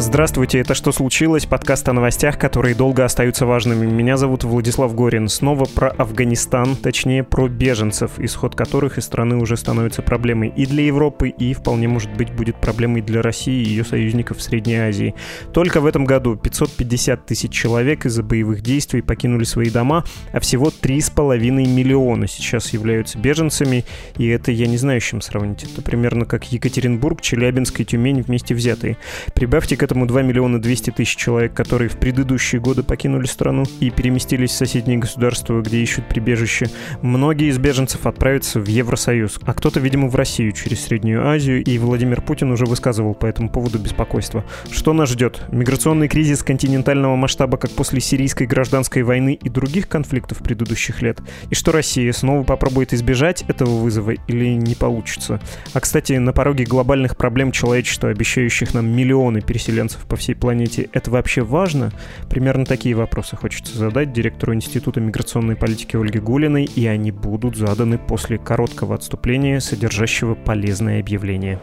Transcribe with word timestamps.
Здравствуйте, 0.00 0.60
это 0.60 0.72
«Что 0.72 0.92
случилось?» 0.92 1.44
Подкаст 1.44 1.86
о 1.90 1.92
новостях, 1.92 2.38
которые 2.38 2.74
долго 2.74 3.04
остаются 3.04 3.44
важными. 3.44 3.84
Меня 3.84 4.16
зовут 4.16 4.44
Владислав 4.44 4.94
Горин. 4.94 5.28
Снова 5.28 5.66
про 5.66 5.90
Афганистан, 5.90 6.74
точнее 6.74 7.22
про 7.22 7.48
беженцев, 7.48 8.12
исход 8.16 8.54
которых 8.54 8.96
из 8.96 9.04
страны 9.04 9.36
уже 9.36 9.58
становится 9.58 10.00
проблемой 10.00 10.54
и 10.56 10.64
для 10.64 10.84
Европы, 10.84 11.28
и 11.28 11.52
вполне 11.52 11.86
может 11.86 12.10
быть 12.16 12.32
будет 12.32 12.56
проблемой 12.56 13.02
для 13.02 13.20
России 13.20 13.62
и 13.62 13.68
ее 13.68 13.84
союзников 13.84 14.38
в 14.38 14.42
Средней 14.42 14.76
Азии. 14.76 15.14
Только 15.52 15.82
в 15.82 15.86
этом 15.86 16.06
году 16.06 16.34
550 16.34 17.26
тысяч 17.26 17.52
человек 17.52 18.06
из-за 18.06 18.22
боевых 18.22 18.62
действий 18.62 19.02
покинули 19.02 19.44
свои 19.44 19.68
дома, 19.68 20.04
а 20.32 20.40
всего 20.40 20.68
3,5 20.68 21.50
миллиона 21.50 22.26
сейчас 22.26 22.72
являются 22.72 23.18
беженцами, 23.18 23.84
и 24.16 24.26
это 24.28 24.50
я 24.50 24.66
не 24.66 24.78
знаю, 24.78 25.02
с 25.02 25.04
чем 25.04 25.20
сравнить. 25.20 25.64
Это 25.64 25.82
примерно 25.82 26.24
как 26.24 26.50
Екатеринбург, 26.50 27.20
Челябинск 27.20 27.80
и 27.80 27.84
Тюмень 27.84 28.22
вместе 28.22 28.54
взятые. 28.54 28.96
Прибавьте 29.34 29.76
к 29.76 29.89
этому 29.90 30.06
2 30.06 30.22
миллиона 30.22 30.60
200 30.60 30.90
тысяч 30.90 31.16
человек, 31.16 31.52
которые 31.52 31.88
в 31.88 31.96
предыдущие 31.96 32.60
годы 32.60 32.84
покинули 32.84 33.26
страну 33.26 33.64
и 33.80 33.90
переместились 33.90 34.50
в 34.50 34.54
соседние 34.54 34.98
государства, 34.98 35.60
где 35.60 35.78
ищут 35.78 36.08
прибежище. 36.08 36.70
Многие 37.02 37.48
из 37.48 37.58
беженцев 37.58 38.06
отправятся 38.06 38.60
в 38.60 38.68
Евросоюз, 38.68 39.40
а 39.44 39.52
кто-то, 39.52 39.80
видимо, 39.80 40.08
в 40.08 40.14
Россию 40.14 40.52
через 40.52 40.84
Среднюю 40.84 41.26
Азию, 41.26 41.64
и 41.64 41.76
Владимир 41.78 42.22
Путин 42.22 42.52
уже 42.52 42.66
высказывал 42.66 43.14
по 43.14 43.26
этому 43.26 43.50
поводу 43.50 43.80
беспокойство. 43.80 44.44
Что 44.70 44.92
нас 44.92 45.10
ждет? 45.10 45.42
Миграционный 45.50 46.06
кризис 46.06 46.44
континентального 46.44 47.16
масштаба, 47.16 47.58
как 47.58 47.72
после 47.72 48.00
сирийской 48.00 48.46
гражданской 48.46 49.02
войны 49.02 49.36
и 49.42 49.48
других 49.48 49.88
конфликтов 49.88 50.38
предыдущих 50.38 51.02
лет? 51.02 51.18
И 51.50 51.56
что 51.56 51.72
Россия 51.72 52.12
снова 52.12 52.44
попробует 52.44 52.94
избежать 52.94 53.42
этого 53.48 53.70
вызова 53.70 54.12
или 54.12 54.50
не 54.50 54.76
получится? 54.76 55.40
А, 55.74 55.80
кстати, 55.80 56.12
на 56.12 56.32
пороге 56.32 56.62
глобальных 56.64 57.16
проблем 57.16 57.50
человечества, 57.50 58.10
обещающих 58.10 58.72
нам 58.72 58.86
миллионы 58.86 59.40
переселенцев 59.40 59.79
переселенцев 59.80 60.06
по 60.06 60.16
всей 60.16 60.34
планете, 60.34 60.88
это 60.92 61.10
вообще 61.10 61.42
важно? 61.42 61.92
Примерно 62.28 62.64
такие 62.64 62.94
вопросы 62.94 63.36
хочется 63.36 63.76
задать 63.76 64.12
директору 64.12 64.54
Института 64.54 65.00
миграционной 65.00 65.56
политики 65.56 65.96
Ольге 65.96 66.20
Гулиной, 66.20 66.64
и 66.64 66.86
они 66.86 67.10
будут 67.10 67.56
заданы 67.56 67.98
после 67.98 68.38
короткого 68.38 68.94
отступления, 68.94 69.60
содержащего 69.60 70.34
полезное 70.34 71.00
объявление. 71.00 71.58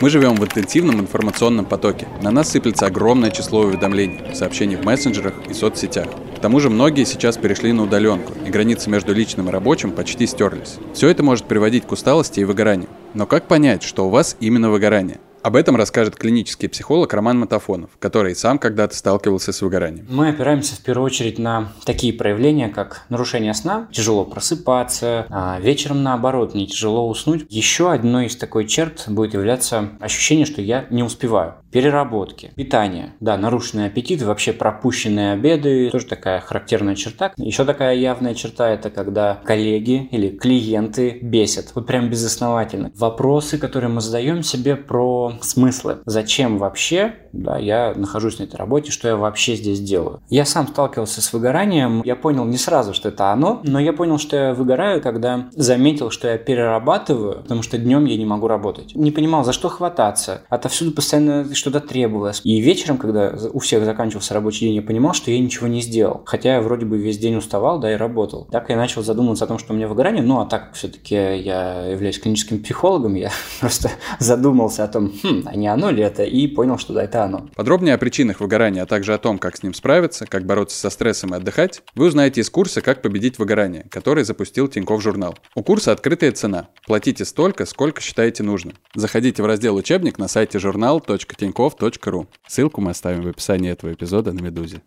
Мы 0.00 0.08
живем 0.08 0.36
в 0.36 0.42
интенсивном 0.42 1.00
информационном 1.00 1.66
потоке. 1.66 2.06
На 2.22 2.30
нас 2.30 2.48
сыплется 2.48 2.86
огромное 2.86 3.30
число 3.30 3.60
уведомлений, 3.60 4.34
сообщений 4.34 4.76
в 4.76 4.84
мессенджерах 4.84 5.34
и 5.50 5.52
соцсетях. 5.52 6.06
К 6.36 6.40
тому 6.40 6.58
же 6.58 6.70
многие 6.70 7.04
сейчас 7.04 7.36
перешли 7.36 7.72
на 7.74 7.82
удаленку, 7.82 8.32
и 8.46 8.50
границы 8.50 8.88
между 8.88 9.12
личным 9.12 9.48
и 9.48 9.52
рабочим 9.52 9.92
почти 9.92 10.26
стерлись. 10.26 10.78
Все 10.94 11.08
это 11.08 11.22
может 11.22 11.44
приводить 11.44 11.84
к 11.84 11.92
усталости 11.92 12.40
и 12.40 12.44
выгоранию. 12.44 12.88
Но 13.12 13.26
как 13.26 13.46
понять, 13.46 13.82
что 13.82 14.06
у 14.06 14.10
вас 14.10 14.38
именно 14.40 14.70
выгорание? 14.70 15.18
Об 15.42 15.56
этом 15.56 15.76
расскажет 15.76 16.16
клинический 16.16 16.68
психолог 16.68 17.14
Роман 17.14 17.38
Матафонов, 17.38 17.90
который 17.98 18.34
сам 18.34 18.58
когда-то 18.58 18.94
сталкивался 18.94 19.52
с 19.52 19.62
выгоранием. 19.62 20.06
Мы 20.10 20.28
опираемся 20.28 20.76
в 20.76 20.80
первую 20.80 21.06
очередь 21.06 21.38
на 21.38 21.72
такие 21.86 22.12
проявления, 22.12 22.68
как 22.68 23.06
нарушение 23.08 23.54
сна, 23.54 23.88
тяжело 23.90 24.26
просыпаться, 24.26 25.26
а 25.30 25.58
вечером 25.58 26.02
наоборот, 26.02 26.54
не 26.54 26.66
тяжело 26.66 27.08
уснуть. 27.08 27.46
Еще 27.48 27.90
одной 27.90 28.26
из 28.26 28.36
такой 28.36 28.66
черт 28.66 29.04
будет 29.06 29.32
являться 29.32 29.90
ощущение, 30.00 30.44
что 30.44 30.60
я 30.60 30.86
не 30.90 31.02
успеваю. 31.02 31.54
Переработки, 31.72 32.52
питание, 32.56 33.14
да, 33.20 33.38
нарушенный 33.38 33.86
аппетит, 33.86 34.22
вообще 34.22 34.52
пропущенные 34.52 35.32
обеды, 35.32 35.88
тоже 35.90 36.06
такая 36.06 36.40
характерная 36.40 36.96
черта. 36.96 37.32
Еще 37.36 37.64
такая 37.64 37.94
явная 37.94 38.34
черта– 38.34 38.68
это 38.70 38.90
когда 38.90 39.40
коллеги 39.44 40.08
или 40.10 40.30
клиенты 40.36 41.18
бесят, 41.22 41.72
вот 41.74 41.86
прям 41.86 42.10
безосновательно. 42.10 42.90
Вопросы, 42.96 43.56
которые 43.56 43.88
мы 43.88 44.00
задаем 44.00 44.42
себе 44.42 44.76
про 44.76 45.29
смыслы. 45.42 45.98
Зачем 46.06 46.58
вообще 46.58 47.14
да, 47.32 47.58
я 47.58 47.92
нахожусь 47.94 48.38
на 48.38 48.44
этой 48.44 48.56
работе, 48.56 48.90
что 48.90 49.08
я 49.08 49.16
вообще 49.16 49.54
здесь 49.54 49.80
делаю. 49.80 50.20
Я 50.28 50.44
сам 50.44 50.68
сталкивался 50.68 51.22
с 51.22 51.32
выгоранием, 51.32 52.02
я 52.04 52.16
понял 52.16 52.44
не 52.44 52.56
сразу, 52.56 52.94
что 52.94 53.08
это 53.08 53.32
оно, 53.32 53.60
но 53.64 53.78
я 53.78 53.92
понял, 53.92 54.18
что 54.18 54.36
я 54.36 54.54
выгораю, 54.54 55.00
когда 55.00 55.48
заметил, 55.52 56.10
что 56.10 56.28
я 56.28 56.38
перерабатываю, 56.38 57.42
потому 57.42 57.62
что 57.62 57.78
днем 57.78 58.04
я 58.04 58.16
не 58.16 58.24
могу 58.24 58.48
работать. 58.48 58.94
Не 58.94 59.10
понимал, 59.10 59.44
за 59.44 59.52
что 59.52 59.68
хвататься. 59.68 60.42
Отовсюду 60.48 60.92
постоянно 60.92 61.54
что-то 61.54 61.80
требовалось. 61.80 62.40
И 62.44 62.60
вечером, 62.60 62.98
когда 62.98 63.34
у 63.52 63.58
всех 63.60 63.84
заканчивался 63.84 64.34
рабочий 64.34 64.66
день, 64.66 64.76
я 64.76 64.82
понимал, 64.82 65.14
что 65.14 65.30
я 65.30 65.38
ничего 65.38 65.66
не 65.66 65.80
сделал. 65.80 66.22
Хотя 66.24 66.54
я 66.54 66.60
вроде 66.60 66.86
бы 66.86 66.98
весь 66.98 67.18
день 67.18 67.36
уставал, 67.36 67.78
да, 67.78 67.92
и 67.92 67.96
работал. 67.96 68.48
Так 68.50 68.70
я 68.70 68.76
начал 68.76 69.02
задумываться 69.02 69.44
о 69.44 69.48
том, 69.48 69.58
что 69.58 69.72
у 69.72 69.76
меня 69.76 69.88
выгорание. 69.88 70.22
Ну, 70.22 70.40
а 70.40 70.46
так 70.46 70.72
все-таки 70.74 71.14
я 71.14 71.86
являюсь 71.86 72.18
клиническим 72.18 72.62
психологом, 72.62 73.14
я 73.14 73.30
просто 73.60 73.90
задумался 74.18 74.84
о 74.84 74.88
том, 74.88 75.12
хм, 75.22 75.42
а 75.46 75.56
не 75.56 75.68
оно 75.68 75.90
ли 75.90 76.02
это, 76.02 76.24
и 76.24 76.46
понял, 76.46 76.78
что 76.78 76.92
да, 76.92 77.04
это 77.04 77.24
оно. 77.24 77.48
Подробнее 77.54 77.94
о 77.94 77.98
причинах 77.98 78.40
выгорания, 78.40 78.82
а 78.82 78.86
также 78.86 79.14
о 79.14 79.18
том, 79.18 79.38
как 79.38 79.56
с 79.56 79.62
ним 79.62 79.74
справиться, 79.74 80.26
как 80.26 80.44
бороться 80.44 80.78
со 80.78 80.90
стрессом 80.90 81.34
и 81.34 81.36
отдыхать, 81.36 81.82
вы 81.94 82.06
узнаете 82.06 82.40
из 82.40 82.50
курса 82.50 82.80
«Как 82.80 83.02
победить 83.02 83.38
выгорание», 83.38 83.86
который 83.90 84.24
запустил 84.24 84.68
Тиньков 84.68 85.02
журнал. 85.02 85.36
У 85.54 85.62
курса 85.62 85.92
открытая 85.92 86.32
цена. 86.32 86.68
Платите 86.86 87.24
столько, 87.24 87.66
сколько 87.66 88.00
считаете 88.00 88.42
нужным. 88.42 88.74
Заходите 88.94 89.42
в 89.42 89.46
раздел 89.46 89.76
«Учебник» 89.76 90.18
на 90.18 90.28
сайте 90.28 90.58
журнал.тиньков.ру. 90.58 92.26
Ссылку 92.46 92.80
мы 92.80 92.90
оставим 92.90 93.22
в 93.22 93.28
описании 93.28 93.70
этого 93.70 93.92
эпизода 93.92 94.32
на 94.32 94.40
«Медузе». 94.40 94.82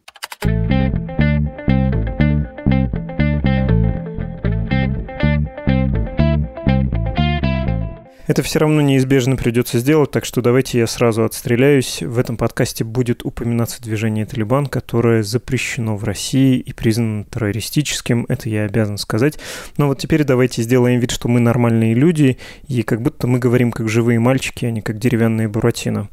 Это 8.25 8.41
все 8.41 8.59
равно 8.59 8.79
неизбежно 8.79 9.35
придется 9.35 9.79
сделать, 9.79 10.11
так 10.11 10.23
что 10.23 10.41
давайте 10.41 10.79
я 10.79 10.87
сразу 10.87 11.25
отстреляюсь. 11.25 12.01
В 12.01 12.17
этом 12.17 12.37
подкасте 12.37 12.85
будет 12.85 13.25
упоминаться 13.25 13.81
движение 13.81 14.25
«Талибан», 14.25 14.67
которое 14.67 15.23
запрещено 15.23 15.97
в 15.97 16.05
России 16.05 16.57
и 16.57 16.71
признано 16.71 17.25
террористическим. 17.25 18.25
Это 18.29 18.47
я 18.47 18.63
обязан 18.63 18.97
сказать. 18.97 19.39
Но 19.75 19.87
вот 19.87 19.99
теперь 19.99 20.23
давайте 20.23 20.61
сделаем 20.61 21.01
вид, 21.01 21.11
что 21.11 21.27
мы 21.27 21.41
нормальные 21.41 21.95
люди, 21.95 22.37
и 22.69 22.83
как 22.83 23.01
будто 23.01 23.27
мы 23.27 23.39
говорим 23.39 23.73
как 23.73 23.89
живые 23.89 24.19
мальчики, 24.19 24.65
а 24.65 24.71
не 24.71 24.81
как 24.81 24.99
деревянные 24.99 25.49
буратино. 25.49 26.07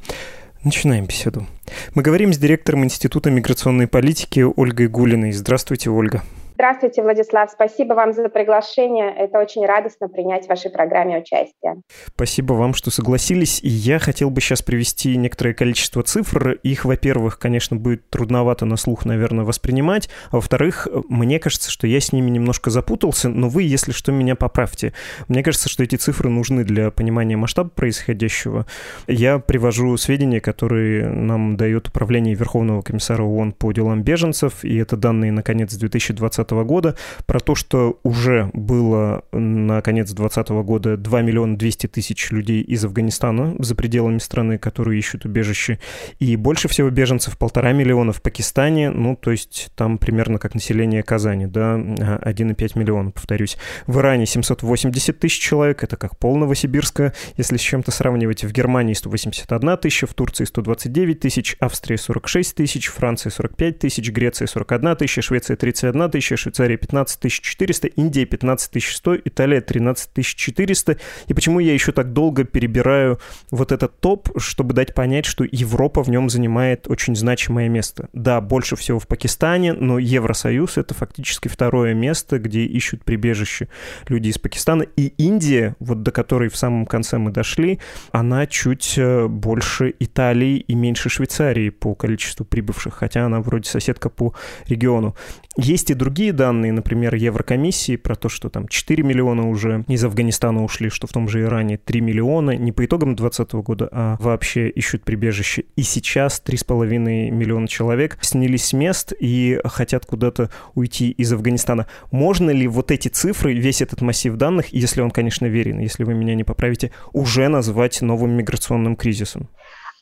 Начинаем 0.64 1.06
беседу. 1.06 1.46
Мы 1.94 2.02
говорим 2.02 2.32
с 2.32 2.38
директором 2.38 2.84
Института 2.84 3.30
миграционной 3.30 3.86
политики 3.86 4.40
Ольгой 4.40 4.88
Гулиной. 4.88 5.30
Здравствуйте, 5.30 5.90
Ольга. 5.90 6.24
Здравствуйте, 6.60 7.02
Владислав. 7.02 7.50
Спасибо 7.50 7.94
вам 7.94 8.12
за 8.12 8.28
приглашение. 8.28 9.14
Это 9.16 9.38
очень 9.38 9.64
радостно 9.64 10.10
принять 10.10 10.44
в 10.44 10.50
вашей 10.50 10.70
программе 10.70 11.16
участие. 11.16 11.76
Спасибо 12.08 12.52
вам, 12.52 12.74
что 12.74 12.90
согласились. 12.90 13.60
И 13.62 13.68
я 13.68 13.98
хотел 13.98 14.28
бы 14.28 14.42
сейчас 14.42 14.60
привести 14.60 15.16
некоторое 15.16 15.54
количество 15.54 16.02
цифр. 16.02 16.58
Их, 16.62 16.84
во-первых, 16.84 17.38
конечно, 17.38 17.78
будет 17.78 18.10
трудновато 18.10 18.66
на 18.66 18.76
слух, 18.76 19.06
наверное, 19.06 19.46
воспринимать. 19.46 20.10
А 20.30 20.36
во-вторых, 20.36 20.86
мне 21.08 21.38
кажется, 21.38 21.70
что 21.70 21.86
я 21.86 21.98
с 21.98 22.12
ними 22.12 22.28
немножко 22.28 22.68
запутался, 22.68 23.30
но 23.30 23.48
вы, 23.48 23.62
если 23.62 23.92
что, 23.92 24.12
меня 24.12 24.36
поправьте. 24.36 24.92
Мне 25.28 25.42
кажется, 25.42 25.70
что 25.70 25.82
эти 25.82 25.96
цифры 25.96 26.28
нужны 26.28 26.64
для 26.64 26.90
понимания 26.90 27.38
масштаба 27.38 27.70
происходящего. 27.70 28.66
Я 29.06 29.38
привожу 29.38 29.96
сведения, 29.96 30.42
которые 30.42 31.08
нам 31.08 31.56
дает 31.56 31.88
Управление 31.88 32.34
Верховного 32.34 32.82
комиссара 32.82 33.22
ООН 33.22 33.52
по 33.52 33.72
делам 33.72 34.02
беженцев, 34.02 34.62
и 34.62 34.76
это 34.76 34.98
данные 34.98 35.32
на 35.32 35.42
конец 35.42 35.72
2020 35.72 36.49
2020 36.50 36.66
года, 36.66 36.96
про 37.26 37.40
то, 37.40 37.54
что 37.54 37.98
уже 38.02 38.50
было 38.52 39.24
на 39.32 39.80
конец 39.82 40.10
2020 40.12 40.48
года 40.66 40.96
2 40.96 41.22
миллиона 41.22 41.56
200 41.56 41.86
тысяч 41.88 42.30
людей 42.30 42.62
из 42.62 42.84
Афганистана 42.84 43.54
за 43.58 43.74
пределами 43.74 44.18
страны, 44.18 44.58
которые 44.58 44.98
ищут 44.98 45.24
убежище, 45.24 45.78
и 46.18 46.36
больше 46.36 46.68
всего 46.68 46.90
беженцев 46.90 47.38
полтора 47.38 47.72
миллиона 47.72 48.12
в 48.12 48.22
Пакистане, 48.22 48.90
ну, 48.90 49.16
то 49.16 49.30
есть 49.30 49.70
там 49.76 49.98
примерно 49.98 50.38
как 50.38 50.54
население 50.54 51.02
Казани, 51.02 51.46
да, 51.46 51.74
1,5 51.76 52.78
миллиона, 52.78 53.10
повторюсь. 53.10 53.56
В 53.86 53.98
Иране 53.98 54.26
780 54.26 55.18
тысяч 55.18 55.40
человек, 55.40 55.82
это 55.84 55.96
как 55.96 56.18
пол 56.18 56.36
Новосибирска, 56.36 57.14
если 57.36 57.56
с 57.56 57.60
чем-то 57.60 57.90
сравнивать. 57.90 58.44
В 58.44 58.52
Германии 58.52 58.94
181 58.94 59.76
тысяча, 59.78 60.06
в 60.06 60.14
Турции 60.14 60.44
129 60.44 61.20
тысяч, 61.20 61.56
Австрия 61.60 61.98
46 61.98 62.54
тысяч, 62.54 62.88
Франция 62.88 63.30
45 63.30 63.78
тысяч, 63.78 64.10
Греция 64.10 64.46
41 64.46 64.96
тысяча, 64.96 65.22
Швеция 65.22 65.56
31 65.56 66.10
тысяча, 66.10 66.29
следующая 66.30 66.36
Швейцария 66.36 66.76
15 66.76 67.32
400, 67.32 67.88
Индия 67.88 68.24
15 68.24 68.82
100, 68.82 69.16
Италия 69.24 69.60
13 69.60 70.24
400. 70.24 70.96
И 71.28 71.34
почему 71.34 71.60
я 71.60 71.72
еще 71.72 71.92
так 71.92 72.12
долго 72.12 72.44
перебираю 72.44 73.18
вот 73.50 73.72
этот 73.72 74.00
топ, 74.00 74.28
чтобы 74.38 74.74
дать 74.74 74.94
понять, 74.94 75.26
что 75.26 75.44
Европа 75.50 76.02
в 76.02 76.10
нем 76.10 76.30
занимает 76.30 76.88
очень 76.88 77.16
значимое 77.16 77.68
место. 77.68 78.08
Да, 78.12 78.40
больше 78.40 78.76
всего 78.76 78.98
в 78.98 79.06
Пакистане, 79.06 79.72
но 79.72 79.98
Евросоюз— 79.98 80.76
это 80.78 80.94
фактически 80.94 81.48
второе 81.48 81.94
место, 81.94 82.38
где 82.38 82.64
ищут 82.64 83.04
прибежище 83.04 83.68
люди 84.08 84.28
из 84.28 84.38
Пакистана. 84.38 84.82
И 84.96 85.08
Индия, 85.18 85.76
вот 85.80 86.02
до 86.02 86.10
которой 86.10 86.48
в 86.48 86.56
самом 86.56 86.86
конце 86.86 87.18
мы 87.18 87.30
дошли, 87.30 87.80
она 88.12 88.46
чуть 88.46 88.94
э, 88.96 89.26
больше 89.26 89.94
Италии 89.98 90.58
и 90.58 90.74
меньше 90.74 91.08
Швейцарии 91.08 91.70
по 91.70 91.94
количеству 91.94 92.44
прибывших, 92.44 92.94
хотя 92.94 93.26
она 93.26 93.40
вроде 93.40 93.68
соседка 93.68 94.08
по 94.08 94.34
региону. 94.68 95.16
Есть 95.56 95.90
и 95.90 95.94
другие 95.94 96.19
данные, 96.28 96.72
например, 96.72 97.14
Еврокомиссии 97.14 97.96
про 97.96 98.14
то, 98.14 98.28
что 98.28 98.50
там 98.50 98.68
4 98.68 99.02
миллиона 99.02 99.48
уже 99.48 99.84
из 99.88 100.04
Афганистана 100.04 100.62
ушли, 100.62 100.90
что 100.90 101.06
в 101.06 101.12
том 101.12 101.28
же 101.28 101.42
Иране 101.42 101.78
3 101.78 102.00
миллиона, 102.02 102.56
не 102.56 102.72
по 102.72 102.84
итогам 102.84 103.16
2020 103.16 103.54
года, 103.64 103.88
а 103.90 104.16
вообще 104.20 104.68
ищут 104.68 105.02
прибежище. 105.02 105.64
И 105.76 105.82
сейчас 105.82 106.42
3,5 106.46 106.86
миллиона 107.30 107.66
человек 107.66 108.18
снялись 108.20 108.66
с 108.66 108.72
мест 108.74 109.12
и 109.18 109.58
хотят 109.64 110.04
куда-то 110.04 110.50
уйти 110.74 111.10
из 111.10 111.32
Афганистана. 111.32 111.86
Можно 112.10 112.50
ли 112.50 112.68
вот 112.68 112.90
эти 112.90 113.08
цифры, 113.08 113.54
весь 113.54 113.80
этот 113.80 114.02
массив 114.02 114.36
данных, 114.36 114.68
если 114.68 115.00
он, 115.00 115.10
конечно, 115.10 115.46
верен, 115.46 115.78
если 115.78 116.04
вы 116.04 116.14
меня 116.14 116.34
не 116.34 116.44
поправите, 116.44 116.92
уже 117.12 117.48
назвать 117.48 118.02
новым 118.02 118.32
миграционным 118.32 118.94
кризисом? 118.96 119.48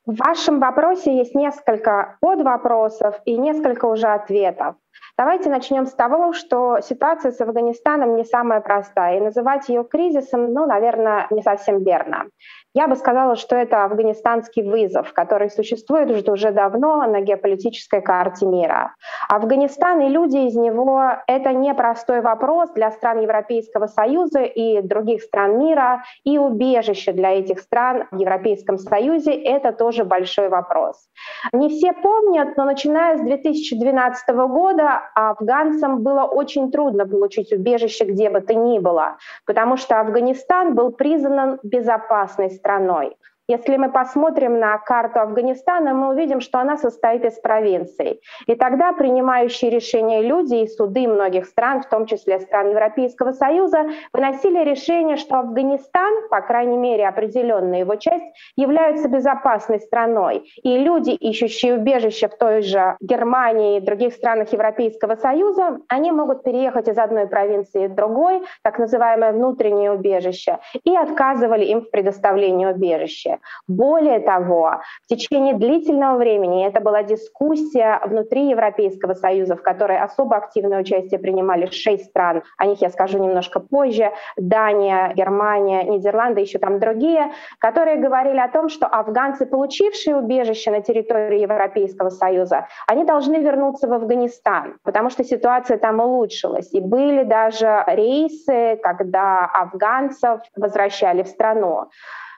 В 0.08 0.16
вашем 0.16 0.58
вопросе 0.58 1.18
есть 1.18 1.34
несколько 1.34 2.16
подвопросов 2.22 3.16
и 3.26 3.36
несколько 3.36 3.84
уже 3.84 4.06
ответов. 4.06 4.76
Давайте 5.18 5.50
начнем 5.50 5.84
с 5.86 5.94
того, 5.94 6.32
что 6.32 6.78
ситуация 6.80 7.32
с 7.32 7.40
Афганистаном 7.40 8.14
не 8.14 8.24
самая 8.24 8.60
простая, 8.60 9.16
и 9.16 9.20
называть 9.20 9.68
ее 9.68 9.82
кризисом, 9.82 10.52
ну, 10.52 10.64
наверное, 10.64 11.26
не 11.30 11.42
совсем 11.42 11.82
верно. 11.82 12.26
Я 12.74 12.86
бы 12.86 12.96
сказала, 12.96 13.36
что 13.36 13.56
это 13.56 13.84
афганистанский 13.84 14.62
вызов, 14.62 15.12
который 15.14 15.48
существует 15.50 16.28
уже 16.28 16.52
давно 16.52 17.06
на 17.06 17.22
геополитической 17.22 18.02
карте 18.02 18.44
мира. 18.44 18.94
Афганистан 19.28 20.02
и 20.02 20.08
люди 20.08 20.36
из 20.36 20.54
него— 20.54 21.02
это 21.26 21.52
непростой 21.54 22.20
вопрос 22.20 22.70
для 22.74 22.90
стран 22.90 23.20
Европейского 23.20 23.86
Союза 23.86 24.40
и 24.42 24.82
других 24.82 25.22
стран 25.22 25.58
мира, 25.58 26.04
и 26.24 26.36
убежище 26.36 27.12
для 27.12 27.38
этих 27.38 27.60
стран 27.60 28.06
в 28.10 28.16
Европейском 28.16 28.76
Союзе— 28.76 29.32
это 29.44 29.72
тоже 29.72 30.04
большой 30.04 30.50
вопрос. 30.50 31.08
Не 31.52 31.70
все 31.70 31.94
помнят, 31.94 32.56
но 32.58 32.64
начиная 32.64 33.16
с 33.16 33.22
2012 33.22 34.28
года 34.28 35.00
афганцам 35.14 36.02
было 36.02 36.24
очень 36.24 36.70
трудно 36.70 37.06
получить 37.06 37.50
убежище 37.50 38.04
где 38.04 38.28
бы 38.28 38.40
то 38.42 38.54
ни 38.54 38.78
было, 38.78 39.16
потому 39.46 39.76
что 39.78 40.00
Афганистан 40.00 40.74
был 40.74 40.92
признан 40.92 41.58
безопасной 41.62 42.50
страной. 42.58 43.16
Если 43.50 43.78
мы 43.78 43.90
посмотрим 43.90 44.58
на 44.58 44.76
карту 44.76 45.20
Афганистана, 45.20 45.94
мы 45.94 46.10
увидим, 46.10 46.42
что 46.42 46.58
она 46.58 46.76
состоит 46.76 47.24
из 47.24 47.40
провинций. 47.40 48.20
И 48.46 48.54
тогда 48.54 48.92
принимающие 48.92 49.70
решения 49.70 50.20
люди 50.20 50.56
и 50.56 50.66
суды 50.68 51.08
многих 51.08 51.46
стран, 51.46 51.80
в 51.80 51.88
том 51.88 52.04
числе 52.04 52.40
стран 52.40 52.68
Европейского 52.68 53.32
Союза, 53.32 53.86
выносили 54.12 54.62
решение, 54.62 55.16
что 55.16 55.38
Афганистан, 55.38 56.28
по 56.28 56.42
крайней 56.42 56.76
мере 56.76 57.08
определенная 57.08 57.78
его 57.78 57.94
часть, 57.94 58.26
является 58.54 59.08
безопасной 59.08 59.80
страной. 59.80 60.52
И 60.62 60.76
люди, 60.76 61.12
ищущие 61.12 61.76
убежище 61.76 62.28
в 62.28 62.36
той 62.36 62.60
же 62.60 62.98
Германии 63.00 63.78
и 63.78 63.80
других 63.80 64.12
странах 64.12 64.52
Европейского 64.52 65.14
Союза, 65.14 65.78
они 65.88 66.12
могут 66.12 66.42
переехать 66.42 66.88
из 66.88 66.98
одной 66.98 67.26
провинции 67.26 67.86
в 67.86 67.94
другой, 67.94 68.42
так 68.60 68.78
называемое 68.78 69.32
внутреннее 69.32 69.92
убежище, 69.92 70.58
и 70.84 70.94
отказывали 70.94 71.64
им 71.64 71.80
в 71.80 71.90
предоставлении 71.90 72.66
убежища. 72.66 73.37
Более 73.66 74.20
того, 74.20 74.80
в 75.04 75.06
течение 75.08 75.54
длительного 75.54 76.18
времени 76.18 76.66
это 76.66 76.80
была 76.80 77.02
дискуссия 77.02 78.00
внутри 78.04 78.48
Европейского 78.48 79.14
Союза, 79.14 79.56
в 79.56 79.62
которой 79.62 79.98
особо 79.98 80.36
активное 80.36 80.80
участие 80.80 81.20
принимали 81.20 81.66
шесть 81.70 82.06
стран, 82.06 82.42
о 82.56 82.66
них 82.66 82.80
я 82.80 82.90
скажу 82.90 83.18
немножко 83.18 83.60
позже, 83.60 84.12
Дания, 84.36 85.12
Германия, 85.14 85.82
Нидерланды, 85.84 86.40
еще 86.40 86.58
там 86.58 86.78
другие, 86.78 87.32
которые 87.58 87.96
говорили 87.96 88.38
о 88.38 88.48
том, 88.48 88.68
что 88.68 88.86
афганцы, 88.86 89.46
получившие 89.46 90.16
убежище 90.16 90.70
на 90.70 90.80
территории 90.80 91.40
Европейского 91.40 92.10
Союза, 92.10 92.66
они 92.86 93.04
должны 93.04 93.36
вернуться 93.36 93.88
в 93.88 93.92
Афганистан, 93.92 94.78
потому 94.82 95.10
что 95.10 95.24
ситуация 95.24 95.78
там 95.78 96.00
улучшилась. 96.00 96.72
И 96.72 96.80
были 96.80 97.24
даже 97.24 97.84
рейсы, 97.86 98.78
когда 98.82 99.44
афганцев 99.46 100.40
возвращали 100.56 101.22
в 101.22 101.28
страну. 101.28 101.88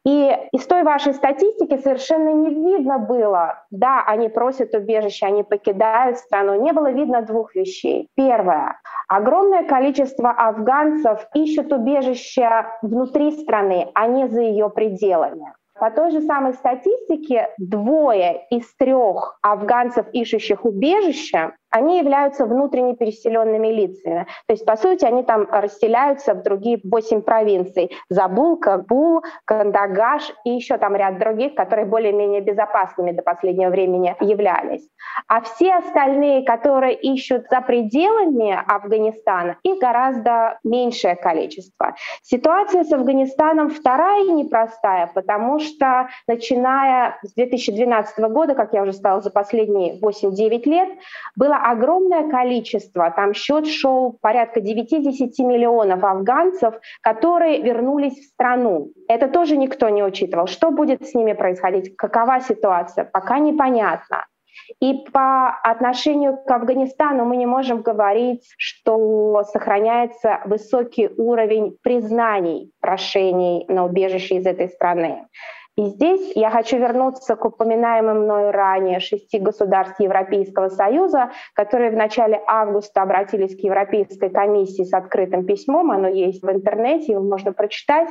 И 0.06 0.36
из 0.52 0.66
той 0.66 0.82
вашей 0.82 1.12
статистики 1.12 1.76
совершенно 1.76 2.30
не 2.30 2.54
видно 2.54 2.98
было, 2.98 3.64
да, 3.70 4.02
они 4.06 4.28
просят 4.28 4.74
убежище, 4.74 5.26
они 5.26 5.42
покидают 5.42 6.18
страну, 6.18 6.60
не 6.62 6.72
было 6.72 6.90
видно 6.90 7.22
двух 7.22 7.54
вещей. 7.54 8.08
Первое. 8.14 8.80
Огромное 9.08 9.64
количество 9.64 10.30
афганцев 10.30 11.26
ищут 11.34 11.72
убежище 11.72 12.66
внутри 12.82 13.32
страны, 13.32 13.88
а 13.94 14.06
не 14.06 14.28
за 14.28 14.40
ее 14.40 14.70
пределами. 14.70 15.52
По 15.80 15.90
той 15.90 16.10
же 16.10 16.20
самой 16.20 16.52
статистике, 16.52 17.48
двое 17.56 18.46
из 18.50 18.70
трех 18.76 19.38
афганцев, 19.40 20.06
ищущих 20.12 20.66
убежище, 20.66 21.52
они 21.70 21.98
являются 21.98 22.46
внутренне 22.46 22.94
переселенными 22.94 23.68
лицами. 23.68 24.26
То 24.46 24.52
есть, 24.52 24.64
по 24.64 24.76
сути, 24.76 25.04
они 25.04 25.22
там 25.22 25.46
расселяются 25.50 26.34
в 26.34 26.42
другие 26.42 26.80
восемь 26.84 27.22
провинций. 27.22 27.90
Забул, 28.08 28.58
Кабул, 28.58 29.22
Кандагаш 29.44 30.32
и 30.44 30.50
еще 30.50 30.76
там 30.78 30.96
ряд 30.96 31.18
других, 31.18 31.54
которые 31.54 31.86
более-менее 31.86 32.40
безопасными 32.40 33.12
до 33.12 33.22
последнего 33.22 33.70
времени 33.70 34.16
являлись. 34.20 34.88
А 35.28 35.40
все 35.40 35.74
остальные, 35.74 36.44
которые 36.44 36.94
ищут 36.94 37.46
за 37.50 37.60
пределами 37.60 38.58
Афганистана, 38.68 39.56
их 39.62 39.78
гораздо 39.78 40.58
меньшее 40.64 41.16
количество. 41.16 41.94
Ситуация 42.22 42.84
с 42.84 42.92
Афганистаном 42.92 43.70
вторая 43.70 44.24
и 44.24 44.32
непростая, 44.32 45.10
потому 45.14 45.58
что 45.60 46.08
начиная 46.26 47.18
с 47.22 47.32
2012 47.34 48.18
года, 48.30 48.54
как 48.54 48.72
я 48.72 48.82
уже 48.82 48.92
сказала, 48.92 49.20
за 49.20 49.30
последние 49.30 49.98
8-9 50.00 50.68
лет, 50.68 50.88
было 51.36 51.59
огромное 51.60 52.28
количество, 52.28 53.10
там 53.10 53.34
счет 53.34 53.66
шел 53.66 54.16
порядка 54.20 54.60
9-10 54.60 55.30
миллионов 55.40 56.04
афганцев, 56.04 56.74
которые 57.02 57.60
вернулись 57.62 58.18
в 58.18 58.24
страну. 58.24 58.88
Это 59.08 59.28
тоже 59.28 59.56
никто 59.56 59.88
не 59.88 60.02
учитывал. 60.02 60.46
Что 60.46 60.70
будет 60.70 61.06
с 61.06 61.14
ними 61.14 61.32
происходить, 61.32 61.96
какова 61.96 62.40
ситуация, 62.40 63.04
пока 63.04 63.38
непонятно. 63.38 64.26
И 64.80 65.04
по 65.12 65.48
отношению 65.62 66.36
к 66.36 66.50
Афганистану 66.50 67.24
мы 67.24 67.36
не 67.36 67.46
можем 67.46 67.82
говорить, 67.82 68.48
что 68.56 69.42
сохраняется 69.44 70.40
высокий 70.44 71.08
уровень 71.16 71.76
признаний 71.82 72.70
прошений 72.80 73.64
на 73.68 73.84
убежище 73.84 74.36
из 74.36 74.46
этой 74.46 74.68
страны. 74.68 75.26
И 75.76 75.84
здесь 75.86 76.32
я 76.34 76.50
хочу 76.50 76.78
вернуться 76.78 77.36
к 77.36 77.44
упоминаемым 77.44 78.24
мною 78.24 78.50
ранее 78.50 79.00
шести 79.00 79.38
государств 79.38 80.00
Европейского 80.00 80.68
Союза, 80.68 81.30
которые 81.54 81.90
в 81.90 81.96
начале 81.96 82.42
августа 82.46 83.02
обратились 83.02 83.56
к 83.56 83.60
Европейской 83.60 84.30
комиссии 84.30 84.82
с 84.82 84.92
открытым 84.92 85.46
письмом, 85.46 85.90
оно 85.90 86.08
есть 86.08 86.42
в 86.42 86.50
интернете, 86.50 87.12
его 87.12 87.22
можно 87.22 87.52
прочитать. 87.52 88.08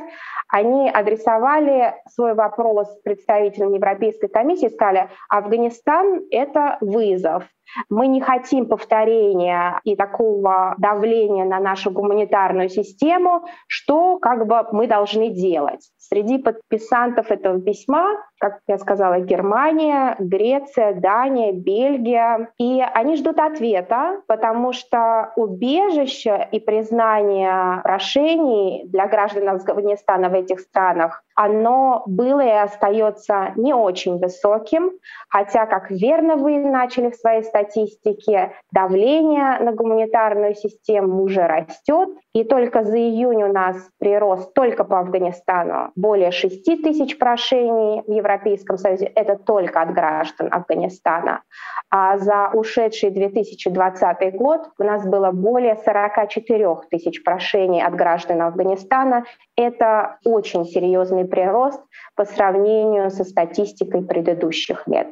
Они 0.48 0.90
адресовали 0.90 1.94
свой 2.08 2.34
вопрос 2.34 2.88
представителям 3.04 3.74
Европейской 3.74 4.28
комиссии, 4.28 4.68
сказали, 4.68 5.10
Афганистан— 5.28 6.22
это 6.30 6.78
вызов, 6.80 7.44
мы 7.88 8.06
не 8.06 8.20
хотим 8.20 8.66
повторения 8.66 9.80
и 9.84 9.96
такого 9.96 10.74
давления 10.78 11.44
на 11.44 11.60
нашу 11.60 11.90
гуманитарную 11.90 12.68
систему, 12.68 13.44
что 13.66 14.18
как 14.18 14.46
бы 14.46 14.66
мы 14.72 14.86
должны 14.86 15.30
делать. 15.30 15.90
Среди 15.98 16.38
подписантов 16.38 17.30
этого 17.30 17.60
письма, 17.60 18.16
как 18.40 18.60
я 18.66 18.78
сказала, 18.78 19.20
Германия, 19.20 20.16
Греция, 20.18 20.94
Дания, 20.94 21.52
Бельгия. 21.52 22.48
И 22.58 22.82
они 22.94 23.16
ждут 23.16 23.38
ответа, 23.38 24.22
потому 24.26 24.72
что 24.72 25.32
убежище 25.36 26.48
и 26.50 26.58
признание 26.58 27.82
прошений 27.82 28.84
для 28.86 29.06
граждан 29.06 29.48
Афганистана 29.50 30.30
в 30.30 30.34
этих 30.34 30.60
странах 30.60 31.22
оно 31.42 32.02
было 32.06 32.40
и 32.40 32.50
остается 32.50 33.52
не 33.56 33.72
очень 33.72 34.18
высоким, 34.18 34.90
хотя, 35.30 35.64
как 35.64 35.90
верно 35.90 36.36
вы 36.36 36.58
начали 36.58 37.08
в 37.08 37.16
своей 37.16 37.42
статистике, 37.42 38.52
давление 38.72 39.58
на 39.60 39.72
гуманитарную 39.72 40.54
систему 40.54 41.22
уже 41.22 41.46
растет, 41.46 42.10
и 42.34 42.44
только 42.44 42.84
за 42.84 42.98
июнь 42.98 43.42
у 43.42 43.52
нас 43.52 43.76
прирост 43.98 44.52
только 44.52 44.84
по 44.84 45.00
Афганистану 45.00 45.92
более 45.96 46.30
6 46.30 46.62
тысяч 46.82 47.16
прошений 47.16 48.02
в 48.06 48.10
Европейском 48.30 48.78
Союзе. 48.78 49.06
Это 49.14 49.36
только 49.36 49.82
от 49.82 49.92
граждан 49.92 50.48
Афганистана. 50.50 51.42
А 51.90 52.18
за 52.18 52.50
ушедший 52.54 53.10
2020 53.10 54.36
год 54.36 54.70
у 54.78 54.84
нас 54.84 55.06
было 55.06 55.32
более 55.32 55.76
44 55.76 56.76
тысяч 56.90 57.22
прошений 57.24 57.82
от 57.82 57.94
граждан 57.94 58.42
Афганистана. 58.42 59.24
Это 59.56 60.18
очень 60.24 60.64
серьезный 60.64 61.24
прирост 61.24 61.82
по 62.14 62.24
сравнению 62.24 63.10
со 63.10 63.24
статистикой 63.24 64.02
предыдущих 64.02 64.86
лет. 64.86 65.08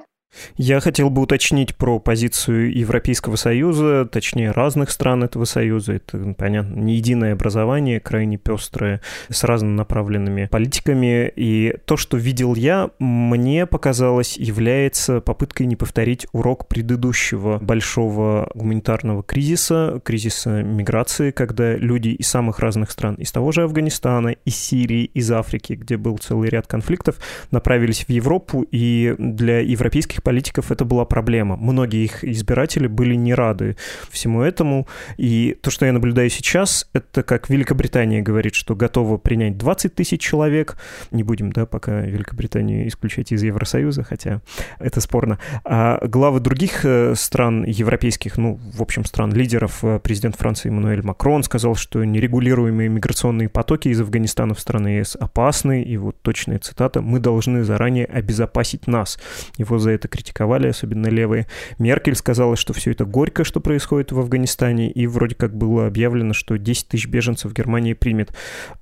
Я 0.56 0.80
хотел 0.80 1.10
бы 1.10 1.22
уточнить 1.22 1.76
про 1.76 1.98
позицию 1.98 2.76
Европейского 2.76 3.36
Союза, 3.36 4.06
точнее 4.10 4.50
разных 4.50 4.90
стран 4.90 5.24
этого 5.24 5.44
Союза. 5.44 5.94
Это, 5.94 6.34
понятно, 6.36 6.74
не 6.74 6.96
единое 6.96 7.32
образование, 7.32 8.00
крайне 8.00 8.36
пестрое, 8.36 9.00
с 9.28 9.44
разнонаправленными 9.44 10.46
политиками. 10.46 11.32
И 11.34 11.74
то, 11.84 11.96
что 11.96 12.16
видел 12.16 12.54
я, 12.54 12.90
мне 12.98 13.66
показалось, 13.66 14.36
является 14.36 15.20
попыткой 15.20 15.66
не 15.66 15.76
повторить 15.76 16.26
урок 16.32 16.68
предыдущего 16.68 17.58
большого 17.58 18.50
гуманитарного 18.54 19.22
кризиса, 19.22 20.00
кризиса 20.04 20.62
миграции, 20.62 21.30
когда 21.30 21.74
люди 21.74 22.08
из 22.08 22.28
самых 22.28 22.58
разных 22.58 22.90
стран, 22.90 23.14
из 23.14 23.32
того 23.32 23.52
же 23.52 23.62
Афганистана, 23.62 24.28
из 24.44 24.56
Сирии, 24.56 25.04
из 25.04 25.30
Африки, 25.30 25.74
где 25.74 25.96
был 25.96 26.18
целый 26.18 26.48
ряд 26.48 26.66
конфликтов, 26.66 27.16
направились 27.50 28.04
в 28.04 28.10
Европу, 28.10 28.66
и 28.70 29.14
для 29.18 29.60
европейских 29.60 30.17
европейских 30.18 30.22
политиков 30.22 30.70
это 30.70 30.84
была 30.84 31.04
проблема. 31.04 31.56
Многие 31.56 32.04
их 32.04 32.24
избиратели 32.24 32.88
были 32.88 33.16
не 33.16 33.34
рады 33.34 33.76
всему 34.10 34.42
этому. 34.42 34.86
И 35.18 35.56
то, 35.62 35.70
что 35.70 35.86
я 35.86 35.92
наблюдаю 35.92 36.30
сейчас, 36.30 36.88
это 36.92 37.22
как 37.22 37.50
Великобритания 37.50 38.22
говорит, 38.22 38.54
что 38.54 38.74
готова 38.74 39.18
принять 39.18 39.56
20 39.56 39.94
тысяч 39.94 40.20
человек. 40.20 40.76
Не 41.12 41.22
будем, 41.22 41.52
да, 41.52 41.66
пока 41.66 42.00
Великобританию 42.00 42.86
исключать 42.88 43.32
из 43.32 43.42
Евросоюза, 43.42 44.02
хотя 44.02 44.40
это 44.80 45.00
спорно. 45.00 45.38
А 45.64 45.98
главы 46.06 46.40
других 46.40 46.84
э, 46.84 47.14
стран 47.14 47.64
европейских, 47.64 48.38
ну, 48.38 48.58
в 48.74 48.82
общем, 48.82 49.04
стран 49.04 49.32
лидеров, 49.32 49.84
э, 49.84 50.00
президент 50.02 50.36
Франции 50.36 50.68
Эммануэль 50.68 51.02
Макрон 51.02 51.42
сказал, 51.42 51.74
что 51.74 52.04
нерегулируемые 52.04 52.88
миграционные 52.88 53.48
потоки 53.48 53.88
из 53.88 54.00
Афганистана 54.00 54.54
в 54.54 54.60
страны 54.60 54.98
ЕС 54.98 55.16
опасны. 55.20 55.82
И 55.82 55.96
вот 55.96 56.16
точная 56.22 56.58
цитата, 56.58 57.00
мы 57.00 57.20
должны 57.20 57.64
заранее 57.64 58.06
обезопасить 58.06 58.86
нас. 58.86 59.18
Его 59.58 59.78
за 59.78 59.90
это 59.90 60.07
это 60.08 60.16
критиковали, 60.16 60.68
особенно 60.68 61.06
левые. 61.06 61.46
Меркель 61.78 62.16
сказала, 62.16 62.56
что 62.56 62.72
все 62.72 62.92
это 62.92 63.04
горько, 63.04 63.44
что 63.44 63.60
происходит 63.60 64.12
в 64.12 64.18
Афганистане, 64.18 64.90
и 64.90 65.06
вроде 65.06 65.34
как 65.34 65.56
было 65.56 65.86
объявлено, 65.86 66.32
что 66.32 66.58
10 66.58 66.88
тысяч 66.88 67.06
беженцев 67.06 67.52
Германия 67.52 67.94
примет. 67.94 68.32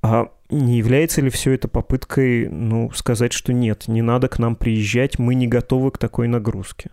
А 0.02 0.28
не 0.48 0.78
является 0.78 1.20
ли 1.20 1.30
все 1.30 1.52
это 1.52 1.68
попыткой, 1.68 2.48
ну, 2.48 2.90
сказать, 2.92 3.32
что 3.32 3.52
нет, 3.52 3.88
не 3.88 4.02
надо 4.02 4.28
к 4.28 4.38
нам 4.38 4.56
приезжать, 4.56 5.18
мы 5.18 5.34
не 5.34 5.48
готовы 5.48 5.90
к 5.90 5.98
такой 5.98 6.28
нагрузке? 6.28 6.90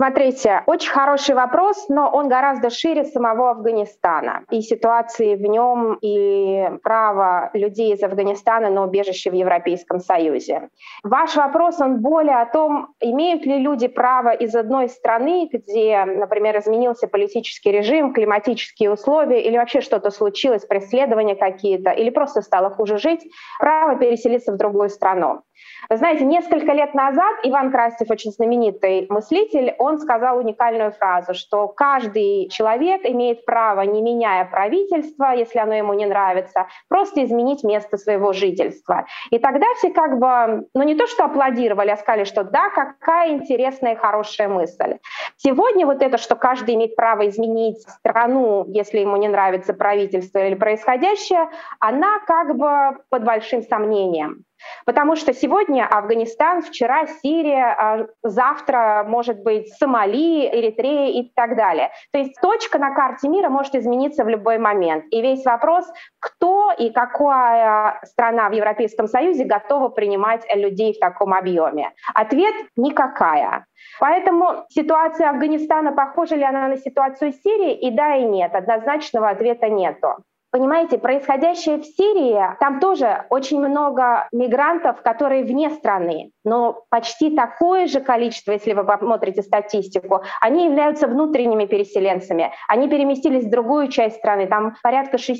Смотрите, 0.00 0.62
очень 0.64 0.92
хороший 0.92 1.34
вопрос, 1.34 1.90
но 1.90 2.08
он 2.08 2.30
гораздо 2.30 2.70
шире 2.70 3.04
самого 3.04 3.50
Афганистана 3.50 4.44
и 4.50 4.62
ситуации 4.62 5.34
в 5.34 5.42
нем, 5.42 5.98
и 6.00 6.70
права 6.82 7.50
людей 7.52 7.92
из 7.92 8.02
Афганистана 8.02 8.70
на 8.70 8.84
убежище 8.84 9.30
в 9.30 9.34
Европейском 9.34 10.00
Союзе. 10.00 10.70
Ваш 11.02 11.36
вопрос, 11.36 11.82
он 11.82 12.00
более 12.00 12.40
о 12.40 12.46
том, 12.46 12.94
имеют 12.98 13.44
ли 13.44 13.58
люди 13.58 13.88
право 13.88 14.30
из 14.30 14.54
одной 14.54 14.88
страны, 14.88 15.50
где, 15.52 16.06
например, 16.06 16.58
изменился 16.58 17.06
политический 17.06 17.70
режим, 17.70 18.14
климатические 18.14 18.90
условия, 18.90 19.42
или 19.42 19.58
вообще 19.58 19.82
что-то 19.82 20.10
случилось, 20.10 20.64
преследования 20.64 21.36
какие-то, 21.36 21.90
или 21.90 22.08
просто 22.08 22.40
стало 22.40 22.70
хуже 22.70 22.96
жить, 22.96 23.30
право 23.58 23.96
переселиться 23.96 24.52
в 24.52 24.56
другую 24.56 24.88
страну. 24.88 25.42
Знаете, 25.88 26.24
несколько 26.24 26.72
лет 26.72 26.94
назад 26.94 27.38
Иван 27.42 27.70
Крастев, 27.70 28.10
очень 28.10 28.32
знаменитый 28.32 29.06
мыслитель, 29.08 29.74
он 29.78 29.98
сказал 29.98 30.38
уникальную 30.38 30.92
фразу, 30.92 31.34
что 31.34 31.68
каждый 31.68 32.48
человек 32.48 33.04
имеет 33.04 33.44
право, 33.44 33.80
не 33.82 34.02
меняя 34.02 34.44
правительство, 34.44 35.32
если 35.34 35.58
оно 35.58 35.74
ему 35.74 35.94
не 35.94 36.06
нравится, 36.06 36.66
просто 36.88 37.24
изменить 37.24 37.64
место 37.64 37.96
своего 37.96 38.32
жительства. 38.32 39.06
И 39.30 39.38
тогда 39.38 39.66
все 39.78 39.90
как 39.90 40.18
бы, 40.18 40.66
ну 40.74 40.82
не 40.82 40.94
то 40.94 41.06
что 41.06 41.24
аплодировали, 41.24 41.90
а 41.90 41.96
сказали, 41.96 42.24
что 42.24 42.44
да, 42.44 42.70
какая 42.70 43.30
интересная 43.30 43.94
и 43.94 43.96
хорошая 43.96 44.48
мысль. 44.48 44.98
Сегодня 45.36 45.86
вот 45.86 46.02
это, 46.02 46.18
что 46.18 46.36
каждый 46.36 46.74
имеет 46.74 46.96
право 46.96 47.28
изменить 47.28 47.82
страну, 47.82 48.64
если 48.68 48.98
ему 48.98 49.16
не 49.16 49.28
нравится 49.28 49.72
правительство 49.72 50.38
или 50.38 50.54
происходящее, 50.54 51.48
она 51.78 52.20
как 52.26 52.56
бы 52.56 52.98
под 53.08 53.24
большим 53.24 53.62
сомнением. 53.62 54.44
Потому 54.86 55.16
что 55.16 55.32
сегодня 55.32 55.86
Афганистан, 55.86 56.62
вчера 56.62 57.06
Сирия, 57.06 57.74
а 57.78 58.06
завтра 58.22 59.04
может 59.06 59.42
быть 59.42 59.72
Сомали, 59.74 60.48
Эритрея 60.48 61.20
и 61.20 61.30
так 61.34 61.56
далее. 61.56 61.90
То 62.12 62.18
есть 62.18 62.40
точка 62.40 62.78
на 62.78 62.94
карте 62.94 63.28
мира 63.28 63.48
может 63.48 63.74
измениться 63.74 64.24
в 64.24 64.28
любой 64.28 64.58
момент. 64.58 65.04
И 65.10 65.20
весь 65.20 65.44
вопрос, 65.44 65.90
кто 66.18 66.72
и 66.72 66.90
какая 66.90 68.00
страна 68.04 68.48
в 68.48 68.52
Европейском 68.52 69.06
Союзе 69.06 69.44
готова 69.44 69.88
принимать 69.88 70.44
людей 70.54 70.94
в 70.94 70.98
таком 70.98 71.34
объеме. 71.34 71.92
Ответ– 72.14 72.54
никакая. 72.76 73.66
Поэтому 73.98 74.64
ситуация 74.68 75.30
Афганистана, 75.30 75.92
похожа 75.92 76.36
ли 76.36 76.44
она 76.44 76.68
на 76.68 76.76
ситуацию 76.76 77.32
Сирии? 77.32 77.74
И 77.74 77.90
да, 77.90 78.16
и 78.16 78.24
нет. 78.24 78.54
Однозначного 78.54 79.30
ответа 79.30 79.68
нету. 79.68 80.16
Понимаете, 80.52 80.98
происходящее 80.98 81.78
в 81.78 81.84
Сирии, 81.84 82.40
там 82.58 82.80
тоже 82.80 83.24
очень 83.30 83.60
много 83.60 84.26
мигрантов, 84.32 85.00
которые 85.00 85.44
вне 85.44 85.70
страны, 85.70 86.32
но 86.44 86.84
почти 86.90 87.36
такое 87.36 87.86
же 87.86 88.00
количество, 88.00 88.50
если 88.50 88.72
вы 88.72 88.82
посмотрите 88.82 89.42
статистику, 89.42 90.22
они 90.40 90.64
являются 90.64 91.06
внутренними 91.06 91.66
переселенцами. 91.66 92.52
Они 92.66 92.88
переместились 92.88 93.44
в 93.44 93.50
другую 93.50 93.88
часть 93.88 94.16
страны, 94.16 94.48
там 94.48 94.74
порядка 94.82 95.18
6-7 95.18 95.36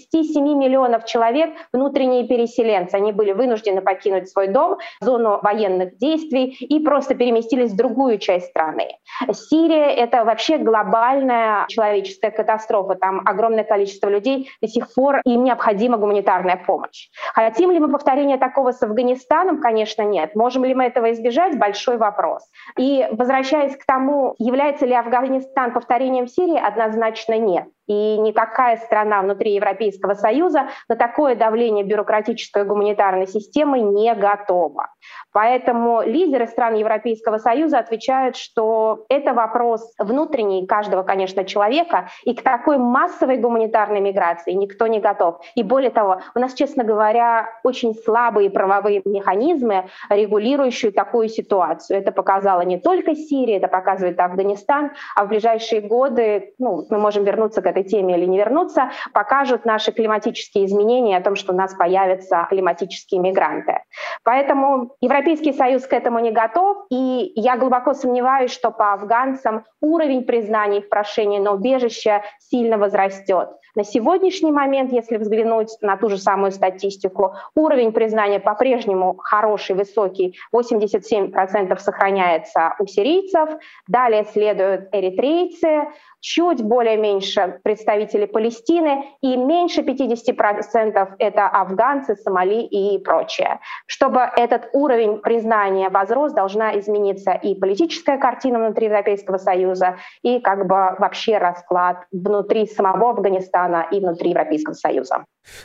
миллионов 0.54 1.04
человек 1.06 1.54
внутренние 1.72 2.28
переселенцы. 2.28 2.94
Они 2.94 3.10
были 3.10 3.32
вынуждены 3.32 3.80
покинуть 3.80 4.30
свой 4.30 4.46
дом, 4.46 4.78
зону 5.00 5.40
военных 5.42 5.96
действий 5.98 6.56
и 6.60 6.78
просто 6.84 7.16
переместились 7.16 7.72
в 7.72 7.76
другую 7.76 8.18
часть 8.18 8.46
страны. 8.46 8.96
Сирия— 9.32 9.86
это 9.96 10.24
вообще 10.24 10.58
глобальная 10.58 11.66
человеческая 11.66 12.30
катастрофа. 12.30 12.94
Там 12.94 13.22
огромное 13.26 13.64
количество 13.64 14.08
людей 14.08 14.50
до 14.62 14.68
сих 14.68 14.94
пор 14.94 15.00
пор 15.00 15.23
им 15.25 15.45
необходима 15.45 15.97
гуманитарная 15.97 16.62
помощь. 16.66 17.09
Хотим 17.33 17.71
ли 17.71 17.78
мы 17.78 17.88
повторения 17.90 18.37
такого 18.37 18.73
с 18.73 18.83
Афганистаном? 18.83 19.62
Конечно, 19.62 20.02
нет. 20.02 20.37
Можем 20.37 20.66
ли 20.66 20.75
мы 20.75 20.85
этого 20.85 21.11
избежать? 21.12 21.59
Большой 21.59 21.97
вопрос. 21.97 22.42
И 22.78 23.09
возвращаясь 23.12 23.76
к 23.76 23.87
тому, 23.87 24.35
является 24.38 24.85
ли 24.85 24.92
Афганистан 24.92 25.73
повторением 25.73 26.26
Сирии, 26.26 26.59
однозначно 26.59 27.38
нет. 27.38 27.64
И 27.90 28.18
никакая 28.18 28.76
страна 28.76 29.20
внутри 29.20 29.54
Европейского 29.54 30.14
Союза 30.14 30.68
на 30.88 30.94
такое 30.94 31.35
давление 31.35 31.85
бюрократической 31.85 32.64
гуманитарной 32.64 33.26
системы 33.26 33.80
не 33.80 34.14
готова. 34.14 34.90
Поэтому 35.32 36.00
лидеры 36.02 36.47
стран 36.47 36.75
Европейского 36.75 37.38
Союза 37.38 37.80
отвечают, 37.80 38.37
что 38.37 39.06
это 39.09 39.35
вопрос 39.35 39.92
внутренний 39.99 40.68
каждого, 40.68 41.02
конечно, 41.02 41.44
человека, 41.44 42.11
и 42.23 42.32
к 42.32 42.42
такой 42.42 42.78
массовой 42.78 43.38
гуманитарной 43.38 44.00
миграции 44.00 44.52
никто 44.52 44.87
не 44.87 45.00
готов. 45.00 45.40
И 45.56 45.64
более 45.64 45.90
того, 45.90 46.20
у 46.37 46.38
нас, 46.38 46.54
честно 46.54 46.85
говоря, 46.85 47.49
очень 47.64 47.97
слабые 47.97 48.50
правовые 48.50 49.02
механизмы, 49.04 49.88
регулирующие 50.11 50.92
такую 50.92 51.28
ситуацию. 51.28 51.99
Это 51.99 52.12
показала 52.12 52.61
не 52.61 52.78
только 52.78 53.16
Сирия, 53.16 53.56
это 53.56 53.66
показывает 53.66 54.20
Афганистан, 54.20 54.92
а 55.16 55.25
в 55.25 55.28
ближайшие 55.28 55.80
годы, 55.80 56.54
ну, 56.59 56.87
мы 56.88 56.99
можем 56.99 57.25
вернуться 57.25 57.62
к 57.62 57.66
этой 57.66 57.79
теме 57.82 58.16
или 58.16 58.26
не 58.26 58.38
вернуться, 58.38 58.90
покажут 59.12 59.64
наши 59.64 59.92
климатические 59.92 60.66
изменения 60.66 61.16
о 61.16 61.22
том, 61.22 61.37
что 61.37 61.52
у 61.52 61.56
нас 61.56 61.75
появятся 61.75 62.46
климатические 62.49 63.20
мигранты. 63.20 63.78
Поэтому 64.25 64.96
Европейский 65.00 65.52
Союз 65.52 65.87
к 65.87 65.92
этому 65.92 66.18
не 66.20 66.30
готов, 66.30 66.87
и 66.90 67.32
я 67.37 67.56
глубоко 67.56 67.94
сомневаюсь, 67.94 68.52
что 68.52 68.70
по 68.70 68.92
афганцам 68.92 69.64
уровень 69.80 70.25
признания 70.25 70.78
их 70.78 70.88
прошения 70.88 71.40
на 71.40 71.52
убежище 71.52 72.22
сильно 72.38 72.78
возрастет. 72.78 73.50
На 73.76 73.84
сегодняшний 73.84 74.50
момент, 74.50 74.92
если 74.92 75.16
взглянуть 75.16 75.76
на 75.80 75.96
ту 75.96 76.08
же 76.08 76.18
самую 76.18 76.50
статистику, 76.50 77.34
уровень 77.54 77.92
признания 77.92 78.40
по-прежнему 78.40 79.16
хороший, 79.16 79.76
высокий, 79.76 80.37
87% 80.52 81.78
сохраняется 81.78 82.75
у 82.80 82.87
сирийцев, 82.87 83.49
далее 83.87 84.25
следуют 84.25 84.88
эритрейцы, 84.92 85.88
чуть 86.20 86.62
более 86.62 86.96
меньше 86.96 87.60
представители 87.62 88.26
Палестины, 88.26 89.04
и 89.22 89.36
меньше 89.36 89.82
50% 89.82 91.14
это 91.18 91.48
афганцы, 91.48 92.16
Сомали 92.16 92.62
и 92.62 92.98
прочее. 92.98 93.60
Чтобы 93.86 94.20
этот 94.36 94.68
уровень 94.72 95.18
признания 95.18 95.88
возрос, 95.88 96.32
должна 96.32 96.78
измениться 96.78 97.32
и 97.32 97.54
политическая 97.54 98.18
картина 98.18 98.58
внутри 98.58 98.86
Европейского 98.86 99.38
Союза, 99.38 99.96
и 100.22 100.40
как 100.40 100.66
бы 100.66 100.96
вообще 100.98 101.38
расклад 101.38 102.04
внутри 102.12 102.66
самого 102.66 103.10
Афганистана 103.10 103.86
и 103.90 104.00
внутри 104.00 104.30
Европейского 104.30 104.74
Союза. 104.74 105.24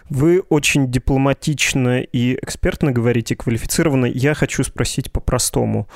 Вы 0.10 0.42
очень 0.50 0.90
дипломатично 0.90 2.02
и 2.02 2.36
экспертно 2.36 2.92
говорите, 2.92 3.36
квалифицированно. 3.36 4.06
Я 4.06 4.34
хочу 4.34 4.64
спросить 4.64 5.12
по-простому. 5.12 5.88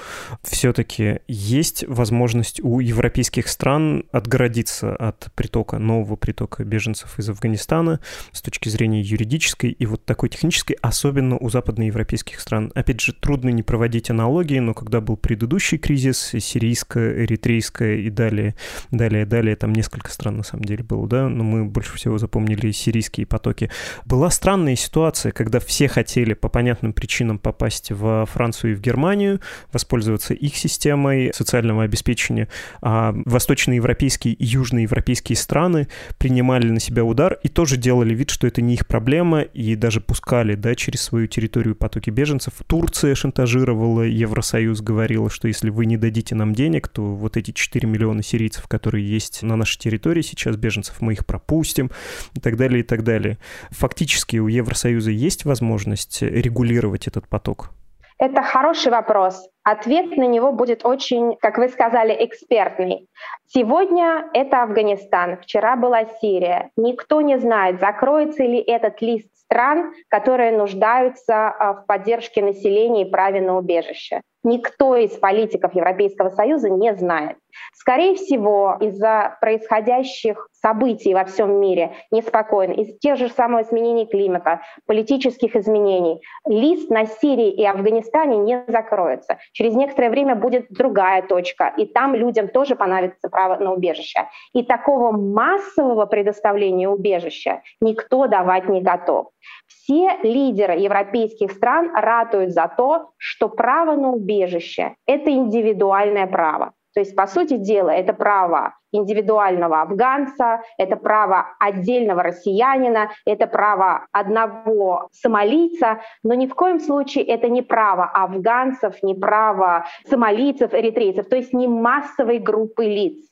Все-таки 0.43 1.21
есть 1.27 1.85
возможность 1.87 2.61
у 2.63 2.79
европейских 2.79 3.47
стран 3.47 4.05
отгородиться 4.49 4.95
от 4.95 5.31
притока, 5.35 5.77
нового 5.77 6.15
притока 6.15 6.63
беженцев 6.63 7.19
из 7.19 7.29
Афганистана 7.29 7.99
с 8.31 8.41
точки 8.41 8.69
зрения 8.69 9.01
юридической 9.01 9.71
и 9.71 9.85
вот 9.85 10.05
такой 10.05 10.29
технической, 10.29 10.75
особенно 10.81 11.37
у 11.37 11.49
западноевропейских 11.49 12.39
стран. 12.39 12.71
Опять 12.75 13.01
же, 13.01 13.13
трудно 13.13 13.49
не 13.49 13.63
проводить 13.63 14.09
аналогии, 14.09 14.59
но 14.59 14.73
когда 14.73 15.01
был 15.01 15.17
предыдущий 15.17 15.77
кризис, 15.77 16.31
сирийская, 16.39 17.25
эритрейская 17.25 17.97
и 17.97 18.09
далее, 18.09 18.55
далее, 18.91 19.25
далее, 19.25 19.55
там 19.55 19.73
несколько 19.73 20.11
стран 20.11 20.37
на 20.37 20.43
самом 20.43 20.65
деле 20.65 20.83
было, 20.83 21.07
да, 21.07 21.29
но 21.29 21.43
мы 21.43 21.65
больше 21.65 21.95
всего 21.95 22.17
запомнили 22.17 22.71
сирийские 22.71 23.25
потоки 23.25 23.69
была 24.05 24.29
странная 24.29 24.75
ситуация, 24.75 25.31
когда 25.31 25.59
все 25.59 25.87
хотели 25.87 26.33
по 26.33 26.49
понятным 26.49 26.93
причинам 26.93 27.37
попасть 27.37 27.91
во 27.91 28.25
Францию 28.25 28.71
и 28.71 28.75
в 28.75 28.81
Германию, 28.81 29.39
воспользоваться 29.71 30.33
их 30.33 30.55
системой 30.55 31.31
социального 31.33 31.83
обеспечения, 31.83 32.47
а 32.81 33.13
восточноевропейские 33.25 34.38
южноевропейские 34.39 35.35
страны 35.35 35.87
принимали 36.17 36.69
на 36.69 36.79
себя 36.79 37.03
удар 37.03 37.37
и 37.43 37.49
тоже 37.49 37.77
делали 37.77 38.13
вид, 38.15 38.31
что 38.31 38.47
это 38.47 38.61
не 38.61 38.73
их 38.73 38.87
проблема, 38.87 39.41
и 39.41 39.75
даже 39.75 40.01
пускали 40.01 40.55
да, 40.55 40.73
через 40.75 41.01
свою 41.01 41.27
территорию 41.27 41.75
потоки 41.75 42.09
беженцев. 42.09 42.53
Турция 42.65 43.13
шантажировала, 43.15 44.01
Евросоюз 44.01 44.81
говорила, 44.81 45.29
что 45.29 45.47
если 45.47 45.69
вы 45.69 45.85
не 45.85 45.97
дадите 45.97 46.35
нам 46.35 46.55
денег, 46.55 46.87
то 46.87 47.03
вот 47.03 47.37
эти 47.37 47.51
4 47.51 47.87
миллиона 47.87 48.23
сирийцев, 48.23 48.67
которые 48.67 49.07
есть 49.07 49.43
на 49.43 49.55
нашей 49.55 49.77
территории 49.77 50.21
сейчас, 50.21 50.55
беженцев, 50.55 51.01
мы 51.01 51.13
их 51.13 51.25
пропустим 51.25 51.91
и 52.33 52.39
так 52.39 52.55
далее, 52.55 52.79
и 52.79 52.83
так 52.83 53.03
далее. 53.03 53.37
Фактически 53.71 54.37
у 54.37 54.47
Евросоюза 54.47 55.11
есть 55.11 55.45
возможность 55.45 56.21
регулировать 56.21 57.07
этот 57.07 57.27
поток? 57.27 57.71
Это 58.17 58.43
хороший 58.43 58.91
вопрос. 58.91 59.47
Ответ 59.71 60.17
на 60.17 60.23
него 60.23 60.51
будет 60.51 60.83
очень, 60.83 61.37
как 61.37 61.59
вы 61.59 61.69
сказали, 61.69 62.15
экспертный. 62.25 63.07
Сегодня 63.45 64.27
это 64.33 64.63
Афганистан, 64.63 65.37
вчера 65.37 65.75
была 65.75 66.05
Сирия. 66.05 66.71
Никто 66.75 67.21
не 67.21 67.37
знает, 67.37 67.79
закроется 67.79 68.41
ли 68.41 68.57
этот 68.57 68.99
лист 69.03 69.29
стран, 69.35 69.93
которые 70.07 70.57
нуждаются 70.57 71.49
а, 71.49 71.73
в 71.73 71.85
поддержке 71.85 72.41
населения 72.41 73.07
и 73.07 73.11
праве 73.11 73.41
на 73.41 73.57
убежище. 73.59 74.21
Никто 74.43 74.95
из 74.95 75.11
политиков 75.11 75.75
Европейского 75.75 76.29
Союза 76.29 76.71
не 76.71 76.95
знает. 76.95 77.37
Скорее 77.73 78.15
всего, 78.15 78.77
из-за 78.79 79.37
происходящих 79.41 80.49
событий 80.61 81.13
во 81.13 81.25
всем 81.25 81.59
мире 81.59 81.93
неспокойно, 82.11 82.73
из 82.73 82.97
тех 82.99 83.17
же 83.17 83.29
самых 83.29 83.67
изменений 83.67 84.05
климата, 84.05 84.61
политических 84.85 85.55
изменений, 85.55 86.21
лист 86.45 86.89
на 86.89 87.05
Сирии 87.05 87.51
и 87.51 87.65
Афганистане 87.65 88.37
не 88.37 88.63
закроется. 88.67 89.37
Через 89.53 89.73
некоторое 89.75 90.09
время 90.09 90.35
будет 90.35 90.67
другая 90.69 91.21
точка, 91.21 91.73
и 91.77 91.85
там 91.85 92.15
людям 92.15 92.47
тоже 92.47 92.75
понадобится 92.75 93.29
право 93.29 93.55
на 93.57 93.73
убежище. 93.73 94.27
И 94.53 94.63
такого 94.63 95.11
массового 95.11 96.05
предоставления 96.05 96.89
убежища 96.89 97.61
никто 97.81 98.27
давать 98.27 98.67
не 98.67 98.81
готов. 98.81 99.27
Все 99.67 100.17
лидеры 100.23 100.73
европейских 100.73 101.51
стран 101.51 101.91
ратуют 101.95 102.51
за 102.51 102.71
то, 102.75 103.11
что 103.17 103.49
право 103.49 103.95
на 103.95 104.11
убежище— 104.11 104.95
это 105.07 105.31
индивидуальное 105.31 106.27
право. 106.27 106.73
То 106.99 107.01
есть, 107.01 107.15
по 107.15 107.27
сути 107.27 107.55
дела, 107.55 107.91
это 107.91 108.11
право 108.11 108.75
индивидуального 108.91 109.83
афганца, 109.83 110.63
это 110.77 110.97
право 110.97 111.45
отдельного 111.57 112.23
россиянина, 112.23 113.11
это 113.25 113.47
право 113.47 114.05
одного 114.11 115.07
сомалийца, 115.13 116.01
но 116.23 116.33
ни 116.33 116.45
в 116.45 116.55
коем 116.55 116.81
случае 116.81 117.23
это 117.23 117.47
не 117.47 117.61
право 117.61 118.03
афганцев, 118.03 119.01
не 119.01 119.15
право 119.15 119.85
сомалийцев, 120.09 120.73
эритрейцев, 120.73 121.29
то 121.29 121.37
есть 121.37 121.53
не 121.53 121.69
массовой 121.69 122.39
группы 122.39 122.83
лиц. 122.83 123.28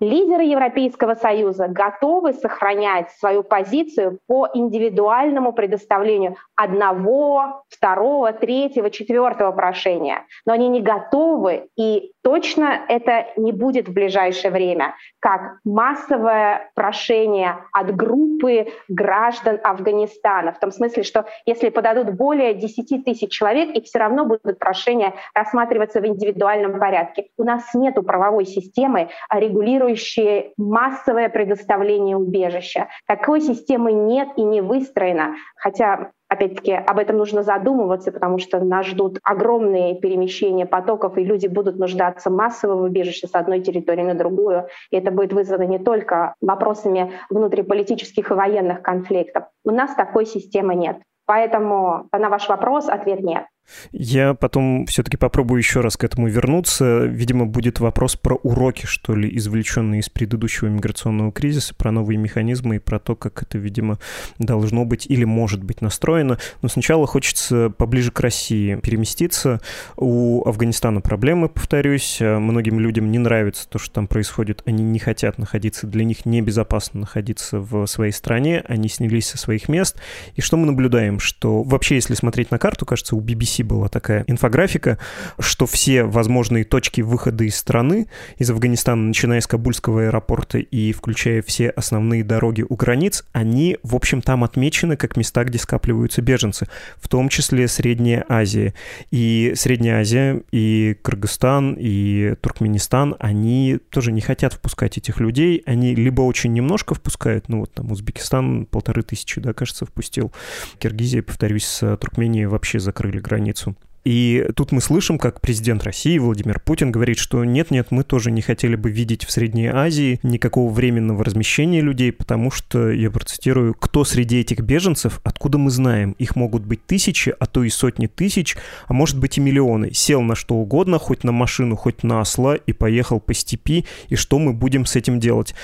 Лидеры 0.00 0.42
Европейского 0.42 1.14
Союза 1.14 1.68
готовы 1.68 2.32
сохранять 2.32 3.10
свою 3.12 3.42
позицию 3.42 4.18
по 4.26 4.48
индивидуальному 4.52 5.52
предоставлению 5.52 6.36
одного, 6.56 7.64
второго, 7.68 8.32
третьего, 8.32 8.90
четвертого 8.90 9.52
прошения. 9.52 10.26
Но 10.46 10.52
они 10.52 10.68
не 10.68 10.80
готовы, 10.80 11.68
и 11.76 12.12
точно 12.22 12.80
это 12.88 13.26
не 13.36 13.52
будет 13.52 13.88
в 13.88 13.92
ближайшее 13.92 14.50
время, 14.50 14.94
как 15.20 15.58
массовое 15.64 16.70
прошение 16.74 17.64
от 17.72 17.94
группы 17.94 18.68
граждан 18.88 19.60
Афганистана. 19.62 20.52
В 20.52 20.58
том 20.58 20.70
смысле, 20.70 21.02
что 21.02 21.26
если 21.46 21.70
подадут 21.70 22.10
более 22.10 22.54
10 22.54 23.04
тысяч 23.04 23.30
человек, 23.30 23.70
их 23.70 23.84
все 23.84 23.98
равно 24.00 24.24
будут 24.24 24.58
прошения 24.58 25.14
рассматриваться 25.34 26.00
в 26.00 26.06
индивидуальном 26.06 26.78
порядке. 26.78 27.28
У 27.38 27.44
нас 27.44 27.72
нет 27.74 27.94
правовой 28.04 28.44
системы, 28.44 29.08
регулирующей 29.30 29.93
регулирующие 29.94 30.52
массовое 30.56 31.28
предоставление 31.28 32.16
убежища. 32.16 32.88
Такой 33.06 33.40
системы 33.40 33.92
нет 33.92 34.28
и 34.36 34.42
не 34.42 34.60
выстроена, 34.60 35.36
хотя 35.56 36.10
Опять-таки, 36.26 36.72
об 36.72 36.98
этом 36.98 37.18
нужно 37.18 37.44
задумываться, 37.44 38.10
потому 38.10 38.38
что 38.38 38.58
нас 38.58 38.86
ждут 38.86 39.20
огромные 39.22 39.94
перемещения 40.00 40.66
потоков, 40.66 41.16
и 41.16 41.22
люди 41.22 41.46
будут 41.46 41.76
нуждаться 41.76 42.28
массово 42.28 42.74
в 42.74 42.82
убежище 42.82 43.28
с 43.28 43.34
одной 43.34 43.60
территории 43.60 44.02
на 44.02 44.14
другую. 44.14 44.66
И 44.90 44.96
это 44.96 45.12
будет 45.12 45.32
вызвано 45.32 45.62
не 45.62 45.78
только 45.78 46.34
вопросами 46.40 47.12
внутриполитических 47.30 48.30
и 48.30 48.34
военных 48.34 48.82
конфликтов. 48.82 49.44
У 49.64 49.70
нас 49.70 49.94
такой 49.94 50.26
системы 50.26 50.74
нет. 50.74 50.96
Поэтому 51.26 52.08
на 52.10 52.28
ваш 52.30 52.48
вопрос 52.48 52.88
ответ 52.88 53.20
нет. 53.20 53.44
Я 53.92 54.34
потом 54.34 54.86
все-таки 54.86 55.16
попробую 55.16 55.58
еще 55.58 55.80
раз 55.80 55.96
к 55.96 56.04
этому 56.04 56.28
вернуться. 56.28 57.04
Видимо, 57.04 57.46
будет 57.46 57.80
вопрос 57.80 58.16
про 58.16 58.36
уроки, 58.36 58.86
что 58.86 59.14
ли, 59.14 59.34
извлеченные 59.36 60.00
из 60.00 60.08
предыдущего 60.08 60.68
миграционного 60.68 61.32
кризиса, 61.32 61.74
про 61.74 61.90
новые 61.90 62.18
механизмы 62.18 62.76
и 62.76 62.78
про 62.78 62.98
то, 62.98 63.16
как 63.16 63.42
это, 63.42 63.58
видимо, 63.58 63.98
должно 64.38 64.84
быть 64.84 65.06
или 65.06 65.24
может 65.24 65.62
быть 65.62 65.80
настроено. 65.80 66.38
Но 66.62 66.68
сначала 66.68 67.06
хочется 67.06 67.70
поближе 67.70 68.10
к 68.10 68.20
России 68.20 68.76
переместиться. 68.76 69.60
У 69.96 70.46
Афганистана 70.46 71.00
проблемы, 71.00 71.48
повторюсь. 71.48 72.18
Многим 72.20 72.80
людям 72.80 73.10
не 73.10 73.18
нравится 73.18 73.68
то, 73.68 73.78
что 73.78 73.94
там 73.94 74.06
происходит. 74.06 74.62
Они 74.66 74.82
не 74.84 74.98
хотят 74.98 75.38
находиться, 75.38 75.86
для 75.86 76.04
них 76.04 76.26
небезопасно 76.26 77.00
находиться 77.00 77.60
в 77.60 77.86
своей 77.86 78.12
стране. 78.12 78.62
Они 78.68 78.88
снялись 78.88 79.28
со 79.28 79.38
своих 79.38 79.68
мест. 79.68 79.96
И 80.34 80.40
что 80.40 80.56
мы 80.56 80.66
наблюдаем? 80.66 81.18
Что 81.18 81.62
вообще, 81.62 81.96
если 81.96 82.14
смотреть 82.14 82.50
на 82.50 82.58
карту, 82.58 82.86
кажется, 82.86 83.16
у 83.16 83.20
BBC 83.20 83.53
BBC 83.54 83.64
была 83.64 83.88
такая 83.88 84.24
инфографика, 84.26 84.98
что 85.38 85.66
все 85.66 86.04
возможные 86.04 86.64
точки 86.64 87.00
выхода 87.00 87.44
из 87.44 87.56
страны, 87.56 88.08
из 88.38 88.50
Афганистана, 88.50 89.02
начиная 89.02 89.40
с 89.40 89.46
Кабульского 89.46 90.04
аэропорта 90.04 90.58
и 90.58 90.92
включая 90.92 91.42
все 91.42 91.70
основные 91.70 92.24
дороги 92.24 92.64
у 92.68 92.74
границ, 92.76 93.24
они, 93.32 93.78
в 93.82 93.94
общем, 93.94 94.22
там 94.22 94.44
отмечены 94.44 94.96
как 94.96 95.16
места, 95.16 95.44
где 95.44 95.58
скапливаются 95.58 96.22
беженцы, 96.22 96.66
в 96.96 97.08
том 97.08 97.28
числе 97.28 97.68
Средняя 97.68 98.24
Азия. 98.28 98.74
И 99.10 99.52
Средняя 99.56 100.00
Азия, 100.00 100.42
и 100.50 100.96
Кыргызстан, 101.02 101.76
и 101.78 102.34
Туркменистан, 102.40 103.16
они 103.18 103.78
тоже 103.90 104.12
не 104.12 104.20
хотят 104.20 104.54
впускать 104.54 104.98
этих 104.98 105.20
людей, 105.20 105.62
они 105.66 105.94
либо 105.94 106.22
очень 106.22 106.52
немножко 106.52 106.94
впускают, 106.94 107.48
ну 107.48 107.60
вот 107.60 107.72
там 107.72 107.90
Узбекистан 107.90 108.66
полторы 108.66 109.02
тысячи, 109.02 109.40
да, 109.40 109.52
кажется, 109.52 109.86
впустил, 109.86 110.32
Киргизия, 110.78 111.22
повторюсь, 111.22 111.64
с 111.64 111.96
Туркменией 111.96 112.46
вообще 112.46 112.78
закрыли 112.78 113.18
границы 113.18 113.43
границу. 113.44 113.76
И 114.04 114.46
тут 114.54 114.70
мы 114.70 114.82
слышим, 114.82 115.18
как 115.18 115.40
президент 115.40 115.82
России 115.82 116.18
Владимир 116.18 116.60
Путин 116.60 116.92
говорит, 116.92 117.18
что 117.18 117.42
нет-нет, 117.42 117.86
мы 117.90 118.04
тоже 118.04 118.30
не 118.30 118.42
хотели 118.42 118.76
бы 118.76 118.90
видеть 118.90 119.24
в 119.24 119.30
Средней 119.30 119.68
Азии 119.68 120.20
никакого 120.22 120.70
временного 120.70 121.24
размещения 121.24 121.80
людей, 121.80 122.12
потому 122.12 122.50
что, 122.50 122.90
я 122.90 123.10
процитирую, 123.10 123.74
кто 123.74 124.04
среди 124.04 124.40
этих 124.40 124.60
беженцев, 124.60 125.20
откуда 125.24 125.56
мы 125.56 125.70
знаем, 125.70 126.14
их 126.18 126.36
могут 126.36 126.64
быть 126.64 126.84
тысячи, 126.84 127.34
а 127.38 127.46
то 127.46 127.64
и 127.64 127.70
сотни 127.70 128.06
тысяч, 128.06 128.56
а 128.86 128.92
может 128.92 129.18
быть 129.18 129.38
и 129.38 129.40
миллионы. 129.40 129.92
Сел 129.94 130.20
на 130.20 130.34
что 130.34 130.56
угодно, 130.56 130.98
хоть 130.98 131.24
на 131.24 131.32
машину, 131.32 131.74
хоть 131.74 132.02
на 132.02 132.20
осла 132.20 132.56
и 132.56 132.72
поехал 132.74 133.20
по 133.20 133.32
степи, 133.32 133.86
и 134.10 134.16
что 134.16 134.38
мы 134.38 134.52
будем 134.52 134.84
с 134.84 134.96
этим 134.96 135.18
делать? 135.18 135.54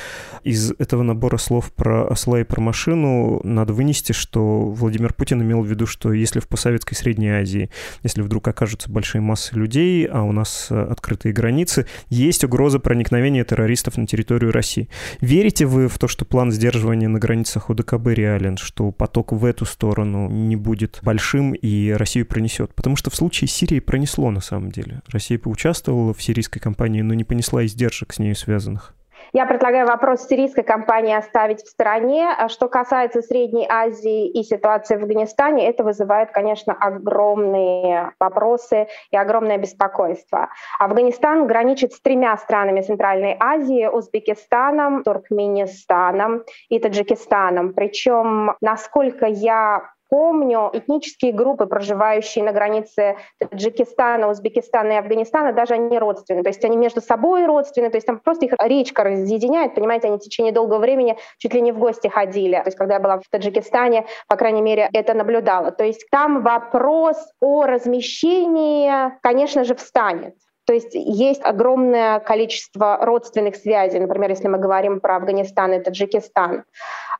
Из 0.44 0.72
этого 0.78 1.02
набора 1.02 1.36
слов 1.36 1.70
про 1.72 2.08
осла 2.08 2.40
и 2.40 2.44
про 2.44 2.62
машину 2.62 3.42
надо 3.44 3.74
вынести, 3.74 4.12
что 4.12 4.62
Владимир 4.62 5.12
Путин 5.12 5.42
имел 5.42 5.60
в 5.60 5.66
виду, 5.66 5.84
что 5.84 6.14
если 6.14 6.40
в 6.40 6.48
постсоветской 6.48 6.96
Средней 6.96 7.28
Азии, 7.28 7.68
если 8.02 8.22
в 8.22 8.29
вдруг 8.30 8.46
окажутся 8.46 8.88
большие 8.88 9.20
массы 9.20 9.56
людей, 9.56 10.06
а 10.06 10.22
у 10.22 10.30
нас 10.30 10.68
э, 10.70 10.80
открытые 10.80 11.32
границы, 11.32 11.86
есть 12.10 12.44
угроза 12.44 12.78
проникновения 12.78 13.44
террористов 13.44 13.96
на 13.96 14.06
территорию 14.06 14.52
России. 14.52 14.88
Верите 15.20 15.66
вы 15.66 15.88
в 15.88 15.98
то, 15.98 16.06
что 16.06 16.24
план 16.24 16.52
сдерживания 16.52 17.08
на 17.08 17.18
границах 17.18 17.70
ОДКБ 17.70 18.06
реален, 18.06 18.56
что 18.56 18.92
поток 18.92 19.32
в 19.32 19.44
эту 19.44 19.64
сторону 19.64 20.30
не 20.30 20.54
будет 20.54 21.00
большим 21.02 21.54
и 21.54 21.90
Россию 21.90 22.24
пронесет? 22.24 22.72
Потому 22.72 22.94
что 22.94 23.10
в 23.10 23.16
случае 23.16 23.48
Сирии 23.48 23.80
пронесло 23.80 24.30
на 24.30 24.40
самом 24.40 24.70
деле. 24.70 25.02
Россия 25.08 25.36
поучаствовала 25.36 26.14
в 26.14 26.22
сирийской 26.22 26.60
кампании, 26.60 27.02
но 27.02 27.14
не 27.14 27.24
понесла 27.24 27.66
издержек 27.66 28.12
с 28.12 28.20
ней 28.20 28.36
связанных. 28.36 28.94
Я 29.32 29.46
предлагаю 29.46 29.86
вопрос 29.86 30.26
сирийской 30.26 30.62
компании 30.62 31.14
оставить 31.14 31.62
в 31.62 31.68
стороне. 31.68 32.28
А 32.36 32.48
что 32.48 32.68
касается 32.68 33.22
Средней 33.22 33.66
Азии 33.68 34.28
и 34.28 34.42
ситуации 34.42 34.96
в 34.96 35.02
Афганистане, 35.02 35.68
это 35.68 35.84
вызывает, 35.84 36.32
конечно, 36.32 36.72
огромные 36.72 38.12
вопросы 38.18 38.88
и 39.10 39.16
огромное 39.16 39.58
беспокойство. 39.58 40.48
Афганистан 40.78 41.46
граничит 41.46 41.92
с 41.92 42.00
тремя 42.00 42.36
странами 42.36 42.80
Центральной 42.80 43.36
Азии, 43.38 43.86
Узбекистаном, 43.86 45.04
Туркменистаном 45.04 46.42
и 46.68 46.78
Таджикистаном. 46.78 47.72
Причем, 47.72 48.56
насколько 48.60 49.26
я 49.26 49.90
помню, 50.10 50.70
этнические 50.72 51.32
группы, 51.32 51.66
проживающие 51.66 52.44
на 52.44 52.52
границе 52.52 53.16
Таджикистана, 53.38 54.28
Узбекистана 54.28 54.92
и 54.92 54.96
Афганистана, 54.96 55.52
даже 55.52 55.74
они 55.74 55.98
родственны. 55.98 56.42
То 56.42 56.48
есть 56.48 56.64
они 56.64 56.76
между 56.76 57.00
собой 57.00 57.46
родственны, 57.46 57.90
то 57.90 57.96
есть 57.96 58.06
там 58.06 58.18
просто 58.18 58.46
их 58.46 58.54
речка 58.58 59.04
разъединяет, 59.04 59.74
понимаете, 59.74 60.08
они 60.08 60.18
в 60.18 60.20
течение 60.20 60.52
долгого 60.52 60.78
времени 60.78 61.16
чуть 61.38 61.54
ли 61.54 61.60
не 61.60 61.72
в 61.72 61.78
гости 61.78 62.08
ходили. 62.08 62.56
То 62.56 62.66
есть 62.66 62.76
когда 62.76 62.94
я 62.94 63.00
была 63.00 63.18
в 63.18 63.28
Таджикистане, 63.30 64.06
по 64.28 64.36
крайней 64.36 64.62
мере, 64.62 64.90
это 64.92 65.14
наблюдала. 65.14 65.70
То 65.70 65.84
есть 65.84 66.06
там 66.10 66.42
вопрос 66.42 67.16
о 67.40 67.64
размещении, 67.64 68.92
конечно 69.22 69.64
же, 69.64 69.74
встанет. 69.74 70.34
То 70.70 70.74
есть 70.74 70.94
есть 70.94 71.44
огромное 71.44 72.20
количество 72.20 72.96
родственных 73.04 73.56
связей, 73.56 73.98
например, 73.98 74.30
если 74.30 74.46
мы 74.46 74.58
говорим 74.58 75.00
про 75.00 75.16
Афганистан 75.16 75.72
и 75.72 75.80
Таджикистан. 75.80 76.62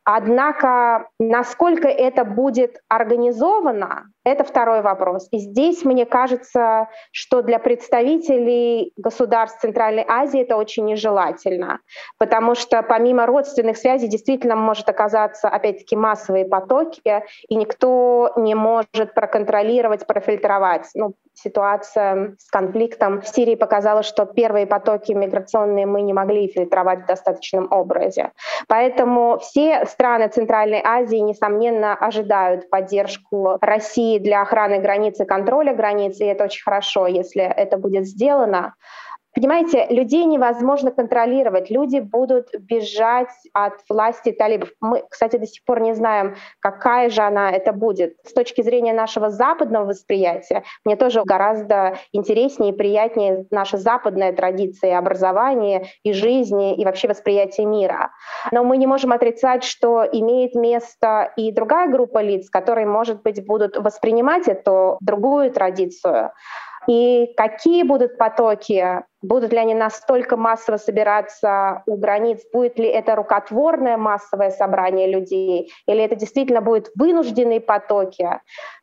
Однако, 0.04 1.08
насколько 1.18 1.88
это 1.88 2.24
будет 2.24 2.78
организовано, 2.86 4.04
это 4.24 4.44
второй 4.44 4.82
вопрос. 4.82 5.28
И 5.30 5.38
здесь 5.38 5.84
мне 5.84 6.04
кажется, 6.04 6.88
что 7.10 7.42
для 7.42 7.58
представителей 7.58 8.92
государств 8.96 9.60
Центральной 9.60 10.04
Азии 10.06 10.42
это 10.42 10.56
очень 10.56 10.84
нежелательно, 10.84 11.80
потому 12.18 12.54
что 12.54 12.82
помимо 12.82 13.26
родственных 13.26 13.76
связей 13.76 14.08
действительно 14.08 14.56
может 14.56 14.88
оказаться, 14.88 15.48
опять-таки, 15.48 15.96
массовые 15.96 16.44
потоки, 16.44 17.24
и 17.48 17.54
никто 17.56 18.32
не 18.36 18.54
может 18.54 19.14
проконтролировать, 19.14 20.06
профильтровать. 20.06 20.88
Ну, 20.94 21.14
ситуация 21.34 22.36
с 22.38 22.50
конфликтом 22.50 23.22
в 23.22 23.28
Сирии 23.28 23.54
показала, 23.54 24.02
что 24.02 24.26
первые 24.26 24.66
потоки 24.66 25.12
миграционные 25.12 25.86
мы 25.86 26.02
не 26.02 26.12
могли 26.12 26.48
фильтровать 26.48 27.04
в 27.04 27.06
достаточном 27.06 27.68
образе. 27.70 28.32
Поэтому 28.68 29.38
все 29.38 29.86
страны 29.86 30.28
Центральной 30.28 30.82
Азии, 30.84 31.16
несомненно, 31.16 31.94
ожидают 31.94 32.68
поддержку 32.68 33.56
России 33.60 34.09
для 34.18 34.42
охраны 34.42 34.78
границ 34.78 35.20
и 35.20 35.24
контроля 35.24 35.74
границ, 35.74 36.20
и 36.20 36.24
это 36.24 36.44
очень 36.44 36.62
хорошо, 36.62 37.06
если 37.06 37.42
это 37.42 37.76
будет 37.76 38.06
сделано. 38.06 38.74
Понимаете, 39.34 39.86
людей 39.90 40.24
невозможно 40.24 40.90
контролировать. 40.90 41.70
Люди 41.70 42.00
будут 42.00 42.48
бежать 42.58 43.30
от 43.52 43.74
власти 43.88 44.32
талибов. 44.32 44.70
Мы, 44.80 45.04
кстати, 45.08 45.36
до 45.36 45.46
сих 45.46 45.64
пор 45.64 45.80
не 45.80 45.94
знаем, 45.94 46.34
какая 46.58 47.10
же 47.10 47.22
она 47.22 47.50
это 47.52 47.72
будет. 47.72 48.16
С 48.24 48.32
точки 48.32 48.62
зрения 48.62 48.92
нашего 48.92 49.30
западного 49.30 49.86
восприятия, 49.86 50.64
мне 50.84 50.96
тоже 50.96 51.22
гораздо 51.24 51.96
интереснее 52.12 52.72
и 52.72 52.76
приятнее 52.76 53.46
наша 53.50 53.76
западная 53.76 54.32
традиция 54.32 54.98
образования 54.98 55.86
и 56.02 56.12
жизни, 56.12 56.74
и 56.74 56.84
вообще 56.84 57.06
восприятия 57.06 57.64
мира. 57.64 58.10
Но 58.50 58.64
мы 58.64 58.78
не 58.78 58.88
можем 58.88 59.12
отрицать, 59.12 59.62
что 59.62 60.04
имеет 60.10 60.56
место 60.56 61.32
и 61.36 61.52
другая 61.52 61.88
группа 61.88 62.20
лиц, 62.20 62.50
которые, 62.50 62.86
может 62.86 63.22
быть, 63.22 63.46
будут 63.46 63.76
воспринимать 63.76 64.48
эту 64.48 64.98
другую 65.00 65.52
традицию. 65.52 66.32
И 66.88 67.32
какие 67.36 67.82
будут 67.82 68.16
потоки, 68.16 69.02
будут 69.22 69.52
ли 69.52 69.58
они 69.58 69.74
настолько 69.74 70.36
массово 70.36 70.78
собираться 70.78 71.82
у 71.86 71.96
границ, 71.96 72.40
будет 72.52 72.78
ли 72.78 72.86
это 72.86 73.14
рукотворное 73.16 73.96
массовое 73.96 74.50
собрание 74.50 75.10
людей, 75.10 75.72
или 75.86 76.02
это 76.02 76.16
действительно 76.16 76.60
будут 76.62 76.90
вынужденные 76.94 77.60
потоки. 77.60 78.40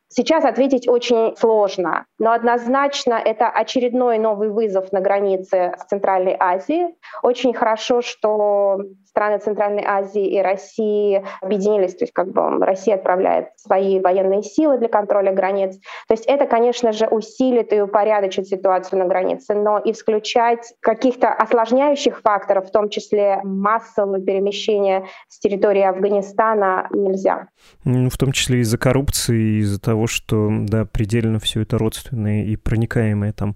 Сейчас 0.10 0.46
ответить 0.46 0.88
очень 0.88 1.36
сложно, 1.38 2.06
но 2.18 2.32
однозначно 2.32 3.16
это 3.16 3.50
очередной 3.50 4.18
новый 4.18 4.50
вызов 4.50 4.92
на 4.94 5.02
границе 5.02 5.74
с 5.78 5.86
Центральной 5.86 6.36
Азией. 6.40 6.96
Очень 7.24 7.54
хорошо, 7.54 8.02
что 8.02 8.80
страны 9.18 9.40
Центральной 9.40 9.84
Азии 9.84 10.28
и 10.28 10.40
России 10.40 11.26
объединились, 11.42 11.96
то 11.96 12.04
есть 12.04 12.14
как 12.14 12.32
бы 12.32 12.64
Россия 12.64 12.96
отправляет 12.96 13.48
свои 13.58 14.00
военные 14.00 14.44
силы 14.44 14.78
для 14.78 14.90
контроля 14.90 15.34
границ. 15.34 15.76
То 16.08 16.14
есть 16.14 16.26
это, 16.28 16.46
конечно 16.46 16.92
же, 16.92 17.08
усилит 17.08 17.74
и 17.74 17.82
упорядочит 17.82 18.48
ситуацию 18.48 19.00
на 19.00 19.06
границе, 19.06 19.56
но 19.56 19.82
исключать 19.84 20.72
каких-то 20.82 21.30
осложняющих 21.34 22.22
факторов, 22.22 22.68
в 22.68 22.72
том 22.72 22.90
числе 22.90 23.42
массового 23.44 24.22
перемещения 24.22 25.08
с 25.28 25.40
территории 25.40 25.82
Афганистана, 25.82 26.88
нельзя. 26.92 27.48
Ну, 27.84 28.10
в 28.10 28.18
том 28.18 28.32
числе 28.32 28.60
из-за 28.60 28.78
коррупции, 28.78 29.62
из-за 29.62 29.82
того, 29.82 29.97
что, 30.06 30.52
да, 30.52 30.86
предельно 30.86 31.40
все 31.40 31.62
это 31.62 31.78
родственное 31.80 32.44
и 32.46 32.56
проникаемое 32.56 33.34
там 33.34 33.56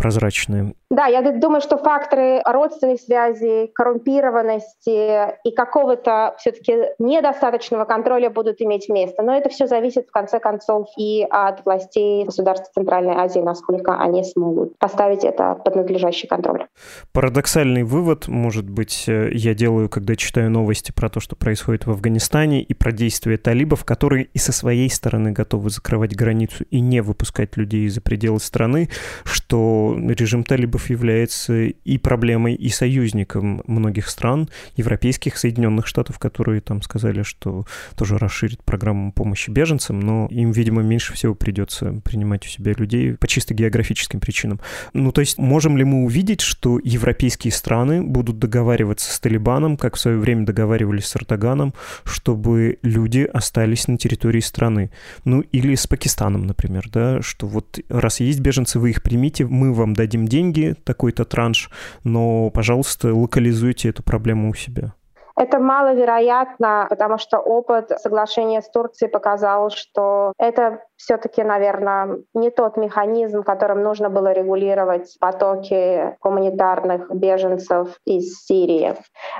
прозрачные. 0.00 0.72
Да, 0.90 1.06
я 1.06 1.22
думаю, 1.22 1.60
что 1.60 1.76
факторы 1.76 2.42
родственных 2.44 3.00
связей, 3.00 3.68
коррумпированности 3.68 5.36
и 5.44 5.52
какого-то 5.52 6.34
все-таки 6.38 6.74
недостаточного 6.98 7.84
контроля 7.84 8.28
будут 8.28 8.60
иметь 8.60 8.88
место. 8.88 9.22
Но 9.22 9.36
это 9.36 9.50
все 9.50 9.66
зависит, 9.66 10.08
в 10.08 10.10
конце 10.10 10.40
концов, 10.40 10.88
и 10.98 11.24
от 11.30 11.64
властей 11.64 12.24
государств 12.24 12.72
Центральной 12.74 13.14
Азии, 13.14 13.40
насколько 13.40 13.94
они 14.00 14.24
смогут 14.24 14.76
поставить 14.78 15.22
это 15.22 15.54
под 15.54 15.76
надлежащий 15.76 16.26
контроль. 16.26 16.66
Парадоксальный 17.12 17.84
вывод, 17.84 18.26
может 18.26 18.68
быть, 18.68 19.04
э, 19.06 19.30
я 19.32 19.54
делаю, 19.54 19.88
когда 19.88 20.16
читаю 20.16 20.50
новости 20.50 20.92
про 20.92 21.08
то, 21.08 21.20
что 21.20 21.36
происходит 21.36 21.86
в 21.86 21.90
Афганистане, 21.90 22.62
и 22.62 22.74
про 22.74 22.90
действия 22.90 23.36
талибов, 23.36 23.84
которые 23.84 24.28
и 24.32 24.38
со 24.38 24.52
своей 24.52 24.90
стороны 24.90 25.32
готовы 25.32 25.70
закрывать 25.70 26.16
границу 26.16 26.64
и 26.70 26.80
не 26.80 27.00
выпускать 27.00 27.56
людей 27.56 27.88
за 27.88 28.00
пределы 28.00 28.40
страны, 28.40 28.88
что 29.24 29.89
режим 29.96 30.44
талибов 30.44 30.90
является 30.90 31.64
и 31.64 31.98
проблемой, 31.98 32.54
и 32.54 32.68
союзником 32.68 33.62
многих 33.66 34.08
стран, 34.08 34.48
европейских, 34.76 35.36
Соединенных 35.36 35.86
Штатов, 35.86 36.18
которые 36.18 36.60
там 36.60 36.82
сказали, 36.82 37.22
что 37.22 37.66
тоже 37.96 38.18
расширит 38.18 38.62
программу 38.64 39.12
помощи 39.12 39.50
беженцам, 39.50 40.00
но 40.00 40.28
им, 40.30 40.52
видимо, 40.52 40.82
меньше 40.82 41.14
всего 41.14 41.34
придется 41.34 42.00
принимать 42.04 42.46
у 42.46 42.48
себя 42.48 42.72
людей 42.72 43.14
по 43.14 43.26
чисто 43.26 43.54
географическим 43.54 44.20
причинам. 44.20 44.60
Ну, 44.92 45.12
то 45.12 45.20
есть 45.20 45.38
можем 45.38 45.76
ли 45.76 45.84
мы 45.84 46.04
увидеть, 46.04 46.40
что 46.40 46.80
европейские 46.82 47.52
страны 47.52 48.02
будут 48.02 48.38
договариваться 48.38 49.12
с 49.12 49.20
Талибаном, 49.20 49.76
как 49.76 49.96
в 49.96 50.00
свое 50.00 50.18
время 50.18 50.46
договаривались 50.46 51.06
с 51.06 51.16
Эрдоганом, 51.16 51.74
чтобы 52.04 52.78
люди 52.82 53.28
остались 53.32 53.88
на 53.88 53.96
территории 53.96 54.40
страны? 54.40 54.90
Ну, 55.24 55.40
или 55.40 55.74
с 55.74 55.86
Пакистаном, 55.86 56.46
например, 56.46 56.88
да, 56.92 57.22
что 57.22 57.46
вот 57.46 57.80
раз 57.88 58.20
есть 58.20 58.40
беженцы, 58.40 58.78
вы 58.78 58.90
их 58.90 59.02
примите, 59.02 59.46
мы 59.46 59.72
вам 59.80 59.94
дадим 59.94 60.26
деньги, 60.26 60.76
такой-то 60.84 61.24
транш, 61.24 61.70
но, 62.04 62.50
пожалуйста, 62.50 63.14
локализуйте 63.14 63.88
эту 63.88 64.02
проблему 64.02 64.50
у 64.50 64.54
себя. 64.54 64.94
Это 65.40 65.58
маловероятно, 65.58 66.86
потому 66.90 67.16
что 67.16 67.38
опыт 67.38 67.88
соглашения 67.98 68.60
с 68.60 68.68
Турцией 68.68 69.10
показал, 69.10 69.70
что 69.70 70.34
это 70.36 70.82
все-таки, 70.96 71.42
наверное, 71.42 72.18
не 72.34 72.50
тот 72.50 72.76
механизм, 72.76 73.42
которым 73.42 73.82
нужно 73.82 74.10
было 74.10 74.32
регулировать 74.32 75.16
потоки 75.18 76.14
гуманитарных 76.20 77.10
беженцев 77.14 77.98
из 78.04 78.44
Сирии. 78.44 78.96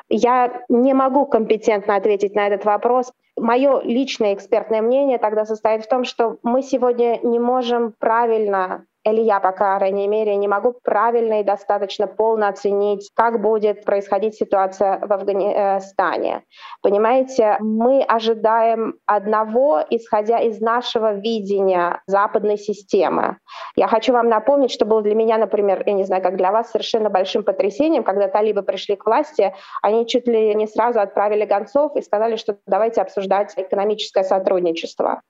Я 0.09 0.63
не 0.71 0.95
могу 0.95 1.27
компетентно 1.27 1.97
ответить 1.97 2.35
на 2.35 2.47
этот 2.47 2.65
вопрос. 2.65 3.13
Мое 3.37 3.83
личное 3.83 4.33
экспертное 4.33 4.81
мнение 4.81 5.19
тогда 5.19 5.45
состоит 5.45 5.85
в 5.85 5.89
том, 5.89 6.05
что 6.05 6.39
мы 6.43 6.63
сегодня 6.63 7.19
не 7.23 7.39
можем 7.39 7.93
правильно 7.99 8.87
или 9.05 9.21
я 9.21 9.41
по 9.41 9.53
крайней 9.53 10.09
мере, 10.09 10.37
не 10.37 10.49
могу 10.49 10.75
правильно 10.83 11.41
и 11.41 11.45
достаточно 11.45 12.07
полно 12.07 12.49
оценить, 12.49 13.11
как 13.15 13.41
будет 13.41 13.85
происходить 13.85 14.35
ситуация 14.35 14.99
в 15.01 15.13
Афганистане. 15.13 16.43
Понимаете, 16.83 17.57
мы 17.61 18.03
ожидаем 18.03 18.95
одного, 19.07 19.83
исходя 19.91 20.39
из 20.39 20.61
нашего 20.61 21.15
видения 21.15 22.03
западной 22.07 22.59
системы. 22.59 23.39
Я 23.77 23.89
хочу 23.89 24.13
вам 24.13 24.29
напомнить, 24.29 24.71
что 24.71 24.85
было 24.85 25.03
для 25.03 25.15
меня, 25.15 25.39
например, 25.39 25.83
я 25.87 25.93
не 25.93 26.05
знаю, 26.05 26.23
как 26.23 26.37
для 26.37 26.53
вас, 26.53 26.71
совершенно 26.71 27.11
большим 27.11 27.43
потрясением, 27.43 28.05
когда 28.05 28.29
талибы 28.29 28.63
пришли 28.63 28.97
к 28.97 29.07
власти, 29.07 29.55
они 29.83 30.07
чуть 30.07 30.27
ли 30.27 30.55
не 30.55 30.67
сразу 30.67 31.01
отправили 31.01 31.45
гонцов 31.45 31.97
и 31.97 32.03
сказали, 32.03 32.37
что 32.37 32.59
давайте 32.67 33.01
обсуждать 33.01 33.55
экономическое 33.57 34.25
сотрудничество. 34.25 35.23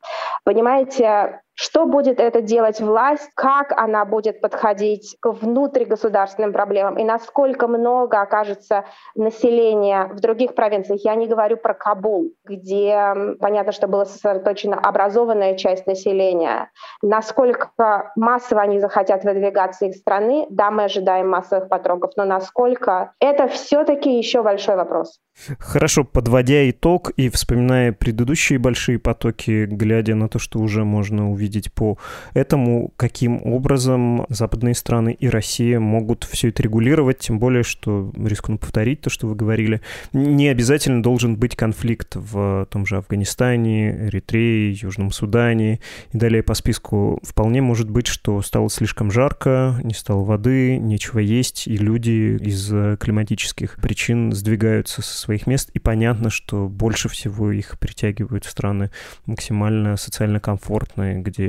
Понимаете, 0.44 1.40
Что 1.62 1.84
будет 1.84 2.20
это 2.20 2.40
делать 2.40 2.80
власть, 2.80 3.28
как 3.34 3.78
она 3.78 4.06
будет 4.06 4.40
подходить 4.40 5.18
к 5.20 5.30
внутригосударственным 5.30 6.54
проблемам 6.54 6.96
и 6.96 7.04
насколько 7.04 7.68
много 7.68 8.22
окажется 8.22 8.86
населения 9.14 10.06
в 10.06 10.20
других 10.20 10.54
провинциях. 10.54 11.02
Я 11.04 11.14
не 11.16 11.26
говорю 11.26 11.58
про 11.58 11.74
Кабул, 11.74 12.32
где 12.46 13.36
понятно, 13.40 13.72
что 13.72 13.88
была 13.88 14.06
сосредоточена 14.06 14.78
образованная 14.78 15.54
часть 15.54 15.86
населения. 15.86 16.70
Насколько 17.02 18.10
массово 18.16 18.62
они 18.62 18.80
захотят 18.80 19.24
выдвигаться 19.24 19.84
из 19.84 19.98
страны, 19.98 20.46
да, 20.48 20.70
мы 20.70 20.84
ожидаем 20.84 21.28
массовых 21.28 21.68
потрогов, 21.68 22.12
но 22.16 22.24
насколько 22.24 23.12
это 23.20 23.48
все-таки 23.48 24.16
еще 24.16 24.42
большой 24.42 24.76
вопрос. 24.76 25.18
Хорошо, 25.58 26.04
подводя 26.04 26.68
итог 26.70 27.10
и 27.16 27.28
вспоминая 27.28 27.92
предыдущие 27.92 28.58
большие 28.58 28.98
потоки, 28.98 29.66
глядя 29.66 30.14
на 30.14 30.28
то, 30.30 30.38
что 30.38 30.58
уже 30.58 30.84
можно 30.84 31.30
увидеть 31.30 31.49
по 31.74 31.98
этому, 32.34 32.92
каким 32.96 33.44
образом 33.44 34.26
западные 34.28 34.74
страны 34.74 35.16
и 35.18 35.28
Россия 35.28 35.80
могут 35.80 36.24
все 36.24 36.48
это 36.48 36.62
регулировать, 36.62 37.18
тем 37.18 37.38
более, 37.38 37.62
что, 37.62 38.12
рискну 38.16 38.58
повторить 38.58 39.00
то, 39.00 39.10
что 39.10 39.26
вы 39.26 39.34
говорили, 39.34 39.80
не 40.12 40.48
обязательно 40.48 41.02
должен 41.02 41.36
быть 41.36 41.56
конфликт 41.56 42.16
в 42.16 42.66
том 42.70 42.86
же 42.86 42.96
Афганистане, 42.96 44.08
Эритрее, 44.08 44.72
Южном 44.72 45.10
Судане 45.10 45.80
и 46.12 46.18
далее 46.18 46.42
по 46.42 46.54
списку. 46.54 47.18
Вполне 47.22 47.62
может 47.62 47.90
быть, 47.90 48.06
что 48.06 48.40
стало 48.42 48.70
слишком 48.70 49.10
жарко, 49.10 49.78
не 49.82 49.94
стало 49.94 50.24
воды, 50.24 50.78
нечего 50.78 51.18
есть, 51.18 51.66
и 51.66 51.76
люди 51.76 52.38
из 52.40 52.98
климатических 52.98 53.76
причин 53.76 54.32
сдвигаются 54.32 55.02
со 55.02 55.16
своих 55.16 55.46
мест, 55.46 55.70
и 55.74 55.78
понятно, 55.78 56.30
что 56.30 56.68
больше 56.68 57.08
всего 57.08 57.50
их 57.50 57.78
притягивают 57.78 58.44
страны 58.44 58.90
максимально 59.26 59.96
социально 59.96 60.40
комфортные, 60.40 61.20
где 61.20 61.39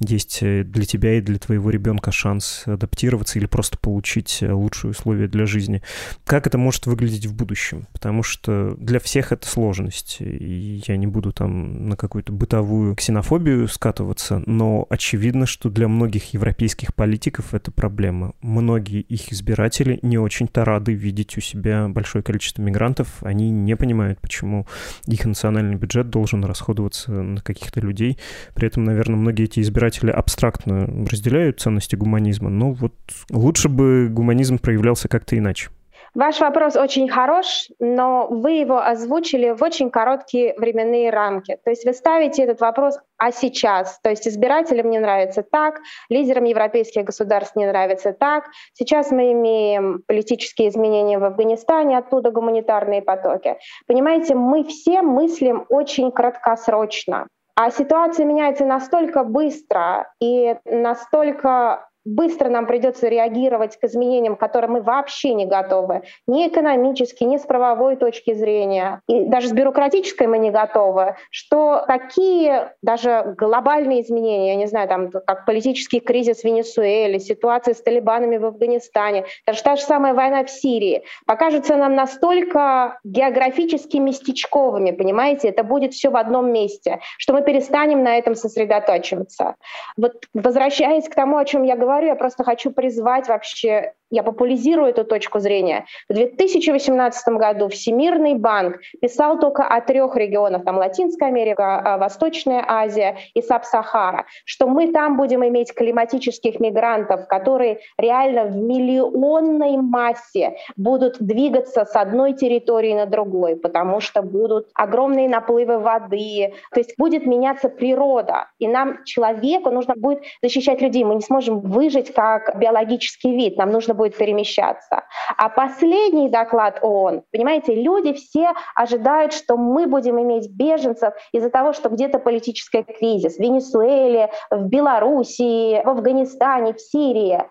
есть 0.00 0.40
для 0.40 0.84
тебя 0.84 1.18
и 1.18 1.20
для 1.20 1.38
твоего 1.38 1.70
ребенка 1.70 2.12
шанс 2.12 2.64
адаптироваться 2.66 3.38
или 3.38 3.46
просто 3.46 3.78
получить 3.78 4.38
лучшие 4.42 4.92
условия 4.92 5.28
для 5.28 5.46
жизни. 5.46 5.82
Как 6.24 6.46
это 6.46 6.58
может 6.58 6.86
выглядеть 6.86 7.26
в 7.26 7.34
будущем? 7.34 7.86
Потому 7.92 8.22
что 8.22 8.74
для 8.78 9.00
всех 9.00 9.32
это 9.32 9.46
сложность, 9.46 10.18
и 10.20 10.82
я 10.86 10.96
не 10.96 11.06
буду 11.06 11.32
там 11.32 11.88
на 11.88 11.96
какую-то 11.96 12.32
бытовую 12.32 12.94
ксенофобию 12.96 13.68
скатываться, 13.68 14.42
но 14.46 14.86
очевидно, 14.90 15.46
что 15.46 15.70
для 15.70 15.88
многих 15.88 16.32
европейских 16.34 16.94
политиков 16.94 17.54
это 17.54 17.70
проблема. 17.70 18.34
Многие 18.40 19.00
их 19.00 19.32
избиратели 19.32 19.98
не 20.02 20.18
очень-то 20.18 20.64
рады 20.64 20.92
видеть 20.92 21.36
у 21.36 21.40
себя 21.40 21.88
большое 21.88 22.22
количество 22.22 22.62
мигрантов, 22.62 23.22
они 23.22 23.50
не 23.50 23.76
понимают, 23.76 24.20
почему 24.20 24.66
их 25.06 25.24
национальный 25.24 25.76
бюджет 25.76 26.10
должен 26.10 26.44
расходоваться 26.44 27.12
на 27.12 27.40
каких-то 27.40 27.80
людей. 27.80 28.18
При 28.54 28.66
этом, 28.66 28.84
наверное, 28.84 29.16
многие 29.22 29.44
эти 29.44 29.60
избиратели 29.60 30.10
абстрактно 30.10 30.86
разделяют 31.10 31.60
ценности 31.60 31.96
гуманизма, 31.96 32.50
но 32.50 32.72
вот 32.72 32.92
лучше 33.30 33.68
бы 33.68 34.08
гуманизм 34.10 34.58
проявлялся 34.58 35.08
как-то 35.08 35.38
иначе. 35.38 35.68
Ваш 36.14 36.40
вопрос 36.40 36.76
очень 36.76 37.08
хорош, 37.08 37.68
но 37.78 38.26
вы 38.28 38.52
его 38.52 38.84
озвучили 38.84 39.50
в 39.52 39.62
очень 39.62 39.90
короткие 39.90 40.54
временные 40.58 41.08
рамки. 41.08 41.58
То 41.64 41.70
есть 41.70 41.86
вы 41.86 41.94
ставите 41.94 42.42
этот 42.42 42.60
вопрос 42.60 42.98
«а 43.16 43.32
сейчас?». 43.32 43.98
То 44.02 44.10
есть 44.10 44.28
избирателям 44.28 44.90
не 44.90 44.98
нравится 44.98 45.42
так, 45.42 45.80
лидерам 46.10 46.44
европейских 46.44 47.04
государств 47.04 47.56
не 47.56 47.64
нравится 47.64 48.12
так. 48.12 48.44
Сейчас 48.74 49.10
мы 49.10 49.32
имеем 49.32 50.02
политические 50.06 50.68
изменения 50.68 51.18
в 51.18 51.24
Афганистане, 51.24 51.96
оттуда 51.96 52.30
гуманитарные 52.30 53.00
потоки. 53.00 53.56
Понимаете, 53.86 54.34
мы 54.34 54.64
все 54.64 55.00
мыслим 55.00 55.64
очень 55.70 56.12
краткосрочно. 56.12 57.26
А 57.54 57.70
ситуация 57.70 58.24
меняется 58.24 58.64
настолько 58.64 59.24
быстро 59.24 60.10
и 60.20 60.56
настолько 60.64 61.88
быстро 62.04 62.48
нам 62.48 62.66
придется 62.66 63.08
реагировать 63.08 63.76
к 63.78 63.84
изменениям, 63.84 64.36
к 64.36 64.40
которым 64.40 64.72
мы 64.72 64.82
вообще 64.82 65.34
не 65.34 65.46
готовы, 65.46 66.02
ни 66.26 66.48
экономически, 66.48 67.24
ни 67.24 67.36
с 67.36 67.42
правовой 67.42 67.96
точки 67.96 68.34
зрения, 68.34 69.00
и 69.08 69.24
даже 69.24 69.48
с 69.48 69.52
бюрократической 69.52 70.26
мы 70.26 70.38
не 70.38 70.50
готовы, 70.50 71.16
что 71.30 71.84
такие 71.86 72.74
даже 72.82 73.34
глобальные 73.38 74.02
изменения, 74.02 74.48
я 74.48 74.56
не 74.56 74.66
знаю, 74.66 74.88
там, 74.88 75.10
как 75.10 75.46
политический 75.46 76.00
кризис 76.00 76.40
в 76.40 76.44
Венесуэле, 76.44 77.18
ситуация 77.20 77.74
с 77.74 77.82
талибанами 77.82 78.36
в 78.36 78.46
Афганистане, 78.46 79.24
даже 79.46 79.62
та 79.62 79.76
же 79.76 79.82
самая 79.82 80.14
война 80.14 80.44
в 80.44 80.50
Сирии, 80.50 81.04
покажутся 81.26 81.76
нам 81.76 81.94
настолько 81.94 82.98
географически 83.04 83.98
местечковыми, 83.98 84.90
понимаете, 84.90 85.48
это 85.48 85.62
будет 85.62 85.94
все 85.94 86.10
в 86.10 86.16
одном 86.16 86.52
месте, 86.52 87.00
что 87.18 87.32
мы 87.32 87.42
перестанем 87.42 88.02
на 88.02 88.18
этом 88.18 88.34
сосредотачиваться. 88.34 89.54
Вот 89.96 90.12
возвращаясь 90.34 91.08
к 91.08 91.14
тому, 91.14 91.36
о 91.36 91.44
чем 91.44 91.62
я 91.62 91.76
говорила, 91.76 91.91
говорю, 91.92 92.08
я 92.08 92.16
просто 92.16 92.44
хочу 92.44 92.70
призвать 92.70 93.28
вообще 93.28 93.94
я 94.12 94.22
популяризирую 94.22 94.90
эту 94.90 95.04
точку 95.04 95.40
зрения. 95.40 95.86
В 96.08 96.12
2018 96.12 97.28
году 97.28 97.68
Всемирный 97.68 98.34
банк 98.34 98.78
писал 99.00 99.40
только 99.40 99.64
о 99.64 99.80
трех 99.80 100.14
регионах, 100.16 100.64
там 100.64 100.76
Латинская 100.76 101.26
Америка, 101.26 101.80
а, 101.80 101.96
Восточная 101.96 102.62
Азия 102.68 103.16
и 103.32 103.40
Саб-Сахара, 103.40 104.26
что 104.44 104.68
мы 104.68 104.92
там 104.92 105.16
будем 105.16 105.42
иметь 105.46 105.72
климатических 105.74 106.60
мигрантов, 106.60 107.26
которые 107.26 107.78
реально 107.96 108.44
в 108.44 108.56
миллионной 108.56 109.78
массе 109.78 110.56
будут 110.76 111.16
двигаться 111.18 111.86
с 111.86 111.96
одной 111.96 112.34
территории 112.34 112.92
на 112.92 113.06
другой, 113.06 113.56
потому 113.56 114.00
что 114.00 114.20
будут 114.20 114.68
огромные 114.74 115.28
наплывы 115.28 115.78
воды, 115.78 116.52
то 116.70 116.80
есть 116.80 116.94
будет 116.98 117.24
меняться 117.24 117.70
природа, 117.70 118.48
и 118.58 118.68
нам, 118.68 119.04
человеку, 119.04 119.70
нужно 119.70 119.94
будет 119.96 120.22
защищать 120.42 120.82
людей. 120.82 121.02
Мы 121.04 121.14
не 121.14 121.22
сможем 121.22 121.60
выжить 121.82 122.14
как 122.14 122.58
биологический 122.58 123.34
вид, 123.36 123.56
нам 123.56 123.70
нужно 123.70 123.94
будет 123.94 124.16
перемещаться. 124.16 125.04
А 125.36 125.48
последний 125.48 126.28
доклад 126.28 126.78
ООН, 126.82 127.22
понимаете, 127.32 127.74
люди 127.74 128.12
все 128.12 128.52
ожидают, 128.74 129.32
что 129.32 129.56
мы 129.56 129.86
будем 129.86 130.20
иметь 130.20 130.50
беженцев 130.50 131.14
из-за 131.32 131.50
того, 131.50 131.72
что 131.72 131.88
где-то 131.88 132.18
политический 132.18 132.84
кризис 132.84 133.36
в 133.36 133.40
Венесуэле, 133.40 134.30
в 134.50 134.64
Белоруссии, 134.66 135.82
в 135.84 135.88
Афганистане, 135.88 136.74
в 136.74 136.80
Сирии. 136.80 137.42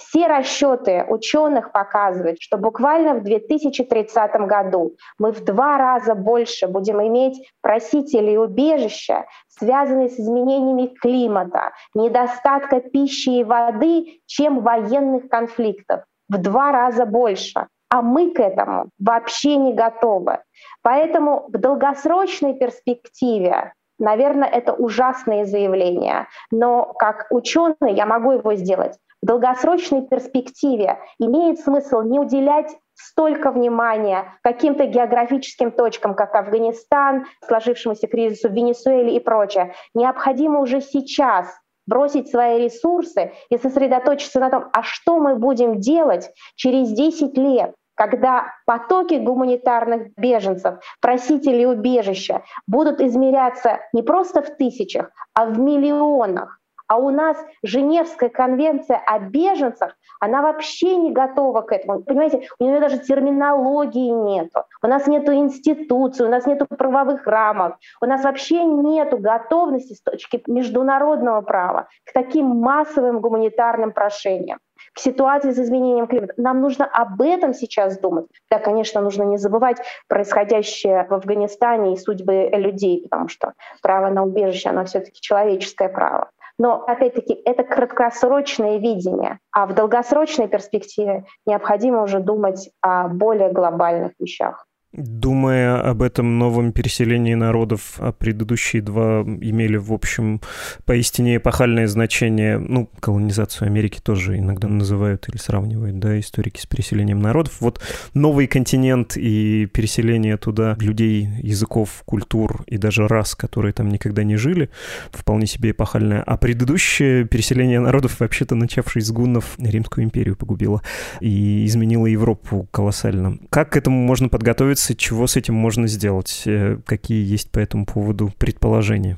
Все 0.00 0.26
расчеты 0.26 1.04
ученых 1.08 1.72
показывают, 1.72 2.40
что 2.40 2.56
буквально 2.56 3.14
в 3.14 3.22
2030 3.22 4.32
году 4.46 4.96
мы 5.18 5.30
в 5.30 5.44
два 5.44 5.76
раза 5.76 6.14
больше 6.14 6.68
будем 6.68 7.02
иметь 7.06 7.52
просителей 7.60 8.38
убежища, 8.38 9.26
связанные 9.48 10.08
с 10.08 10.18
изменениями 10.18 10.86
климата, 10.86 11.72
недостатка 11.94 12.80
пищи 12.80 13.40
и 13.40 13.44
воды, 13.44 14.20
чем 14.26 14.60
военных 14.60 15.28
конфликтов. 15.28 16.04
В 16.30 16.38
два 16.38 16.72
раза 16.72 17.04
больше. 17.04 17.66
А 17.90 18.00
мы 18.00 18.30
к 18.30 18.40
этому 18.40 18.88
вообще 18.98 19.56
не 19.56 19.74
готовы. 19.74 20.38
Поэтому 20.82 21.44
в 21.48 21.58
долгосрочной 21.58 22.54
перспективе 22.54 23.74
Наверное, 24.02 24.48
это 24.48 24.72
ужасные 24.72 25.44
заявления, 25.44 26.26
но 26.50 26.94
как 26.98 27.26
ученый 27.28 27.92
я 27.92 28.06
могу 28.06 28.32
его 28.32 28.54
сделать 28.54 28.98
в 29.22 29.26
долгосрочной 29.26 30.02
перспективе 30.02 30.98
имеет 31.18 31.60
смысл 31.60 32.02
не 32.02 32.18
уделять 32.18 32.76
столько 32.94 33.50
внимания 33.50 34.34
каким-то 34.42 34.86
географическим 34.86 35.70
точкам, 35.72 36.14
как 36.14 36.34
Афганистан, 36.34 37.26
сложившемуся 37.46 38.06
кризису 38.06 38.48
в 38.48 38.52
Венесуэле 38.52 39.16
и 39.16 39.20
прочее. 39.20 39.74
Необходимо 39.94 40.60
уже 40.60 40.80
сейчас 40.80 41.48
бросить 41.86 42.30
свои 42.30 42.64
ресурсы 42.64 43.32
и 43.48 43.58
сосредоточиться 43.58 44.38
на 44.38 44.50
том, 44.50 44.66
а 44.72 44.82
что 44.82 45.18
мы 45.18 45.36
будем 45.36 45.80
делать 45.80 46.30
через 46.54 46.90
10 46.92 47.36
лет, 47.36 47.74
когда 47.94 48.46
потоки 48.64 49.14
гуманитарных 49.14 50.14
беженцев, 50.16 50.78
просителей 51.00 51.66
убежища 51.66 52.42
будут 52.66 53.00
измеряться 53.00 53.80
не 53.92 54.02
просто 54.02 54.42
в 54.42 54.56
тысячах, 54.56 55.10
а 55.34 55.46
в 55.46 55.58
миллионах. 55.58 56.59
А 56.90 56.96
у 56.96 57.10
нас 57.10 57.36
Женевская 57.62 58.30
конвенция 58.30 59.00
о 59.06 59.20
беженцах, 59.20 59.96
она 60.18 60.42
вообще 60.42 60.96
не 60.96 61.12
готова 61.12 61.60
к 61.60 61.70
этому. 61.70 62.02
Понимаете, 62.02 62.48
у 62.58 62.64
нее 62.64 62.80
даже 62.80 62.98
терминологии 62.98 64.10
нет. 64.10 64.50
У 64.82 64.88
нас 64.88 65.06
нет 65.06 65.28
институций, 65.28 66.26
у 66.26 66.28
нас 66.28 66.46
нет 66.46 66.66
правовых 66.76 67.28
рамок. 67.28 67.76
У 68.00 68.06
нас 68.06 68.24
вообще 68.24 68.64
нет 68.64 69.10
готовности 69.20 69.94
с 69.94 70.02
точки 70.02 70.42
международного 70.48 71.42
права 71.42 71.86
к 72.04 72.12
таким 72.12 72.46
массовым 72.46 73.20
гуманитарным 73.20 73.92
прошениям 73.92 74.58
к 74.92 74.98
ситуации 74.98 75.52
с 75.52 75.58
изменением 75.58 76.08
климата. 76.08 76.34
Нам 76.38 76.60
нужно 76.60 76.86
об 76.86 77.20
этом 77.22 77.54
сейчас 77.54 77.98
думать. 78.00 78.26
Да, 78.50 78.58
конечно, 78.58 79.00
нужно 79.00 79.22
не 79.22 79.36
забывать 79.36 79.76
происходящее 80.08 81.06
в 81.08 81.14
Афганистане 81.14 81.94
и 81.94 81.96
судьбы 81.96 82.48
людей, 82.52 83.02
потому 83.08 83.28
что 83.28 83.52
право 83.82 84.08
на 84.08 84.24
убежище, 84.24 84.70
оно 84.70 84.84
все-таки 84.86 85.20
человеческое 85.20 85.88
право. 85.90 86.30
Но, 86.60 86.84
опять-таки, 86.86 87.40
это 87.46 87.64
краткосрочное 87.64 88.76
видение, 88.76 89.38
а 89.50 89.64
в 89.64 89.74
долгосрочной 89.74 90.46
перспективе 90.46 91.24
необходимо 91.46 92.02
уже 92.02 92.20
думать 92.20 92.68
о 92.82 93.08
более 93.08 93.50
глобальных 93.50 94.12
вещах. 94.18 94.66
Думая 94.92 95.80
об 95.80 96.02
этом 96.02 96.38
новом 96.38 96.72
переселении 96.72 97.34
народов, 97.34 97.94
а 97.98 98.10
предыдущие 98.10 98.82
два 98.82 99.20
имели, 99.22 99.76
в 99.76 99.92
общем, 99.92 100.40
поистине 100.84 101.36
эпохальное 101.36 101.86
значение, 101.86 102.58
ну, 102.58 102.90
колонизацию 102.98 103.66
Америки 103.66 104.00
тоже 104.02 104.36
иногда 104.38 104.66
называют 104.66 105.28
или 105.28 105.36
сравнивают, 105.36 106.00
да, 106.00 106.18
историки 106.18 106.60
с 106.60 106.66
переселением 106.66 107.20
народов. 107.20 107.60
Вот 107.60 107.80
новый 108.14 108.48
континент 108.48 109.16
и 109.16 109.66
переселение 109.66 110.36
туда 110.36 110.76
людей, 110.80 111.28
языков, 111.40 112.02
культур 112.04 112.64
и 112.66 112.76
даже 112.76 113.06
рас, 113.06 113.36
которые 113.36 113.72
там 113.72 113.90
никогда 113.90 114.24
не 114.24 114.34
жили, 114.34 114.70
вполне 115.12 115.46
себе 115.46 115.70
эпохальное. 115.70 116.20
А 116.22 116.36
предыдущее 116.36 117.26
переселение 117.26 117.78
народов, 117.78 118.18
вообще-то 118.18 118.56
начавшись 118.56 119.06
с 119.06 119.12
гуннов, 119.12 119.54
Римскую 119.58 120.04
империю 120.04 120.34
погубило 120.34 120.82
и 121.20 121.64
изменило 121.64 122.06
Европу 122.06 122.66
колоссально. 122.72 123.38
Как 123.50 123.70
к 123.70 123.76
этому 123.76 123.96
можно 124.04 124.28
подготовиться 124.28 124.79
нравится, 124.80 124.96
чего 124.96 125.26
с 125.26 125.36
этим 125.36 125.54
можно 125.54 125.86
сделать? 125.86 126.42
Э, 126.46 126.76
какие 126.86 127.22
есть 127.24 127.52
по 127.52 127.58
этому 127.58 127.86
поводу 127.86 128.30
предположения? 128.38 129.16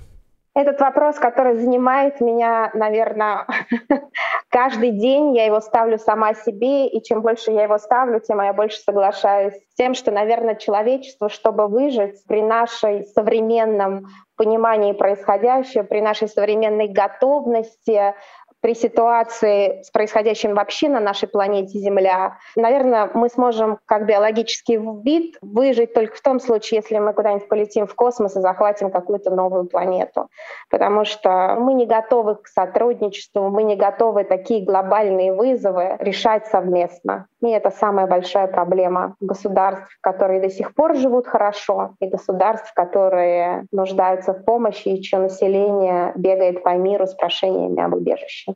Этот 0.54 0.80
вопрос, 0.80 1.16
который 1.16 1.56
занимает 1.56 2.20
меня, 2.20 2.70
наверное, 2.74 3.46
каждый 4.50 4.90
день, 4.90 5.34
я 5.34 5.46
его 5.46 5.60
ставлю 5.60 5.98
сама 5.98 6.34
себе, 6.34 6.88
и 6.88 7.02
чем 7.02 7.22
больше 7.22 7.52
я 7.52 7.62
его 7.62 7.78
ставлю, 7.78 8.20
тем 8.20 8.42
я 8.42 8.52
больше 8.52 8.78
соглашаюсь 8.78 9.54
с 9.54 9.74
тем, 9.76 9.94
что, 9.94 10.10
наверное, 10.10 10.54
человечество, 10.56 11.30
чтобы 11.30 11.68
выжить 11.68 12.22
при 12.28 12.42
нашей 12.42 13.04
современном 13.04 14.08
понимании 14.36 14.92
происходящего, 14.92 15.84
при 15.84 16.00
нашей 16.00 16.28
современной 16.28 16.88
готовности 16.88 18.14
при 18.62 18.74
ситуации 18.74 19.82
с 19.82 19.90
происходящим 19.90 20.54
вообще 20.54 20.88
на 20.88 21.00
нашей 21.00 21.28
планете 21.28 21.78
Земля, 21.78 22.38
наверное, 22.56 23.10
мы 23.12 23.28
сможем 23.28 23.78
как 23.86 24.06
биологический 24.06 24.78
вид 25.02 25.36
выжить 25.42 25.92
только 25.92 26.16
в 26.16 26.20
том 26.20 26.38
случае, 26.38 26.78
если 26.78 26.98
мы 26.98 27.12
куда-нибудь 27.12 27.48
полетим 27.48 27.86
в 27.86 27.94
космос 27.94 28.36
и 28.36 28.40
захватим 28.40 28.90
какую-то 28.90 29.30
новую 29.30 29.64
планету. 29.64 30.28
Потому 30.70 31.04
что 31.04 31.56
мы 31.58 31.74
не 31.74 31.86
готовы 31.86 32.36
к 32.36 32.46
сотрудничеству, 32.46 33.50
мы 33.50 33.64
не 33.64 33.74
готовы 33.74 34.22
такие 34.22 34.64
глобальные 34.64 35.34
вызовы 35.34 35.96
решать 35.98 36.46
совместно. 36.46 37.26
И 37.42 37.48
это 37.48 37.70
самая 37.70 38.06
большая 38.06 38.46
проблема 38.46 39.16
государств, 39.20 39.98
которые 40.00 40.40
до 40.40 40.48
сих 40.48 40.74
пор 40.74 40.96
живут 40.96 41.26
хорошо, 41.26 41.94
и 42.00 42.06
государств, 42.06 42.72
которые 42.74 43.66
нуждаются 43.72 44.32
в 44.32 44.44
помощи, 44.44 44.88
и 44.88 45.02
чье 45.02 45.18
население 45.18 46.12
бегает 46.16 46.62
по 46.62 46.76
миру 46.76 47.06
с 47.06 47.14
прошениями 47.14 47.82
об 47.82 47.94
убежище. 47.94 48.54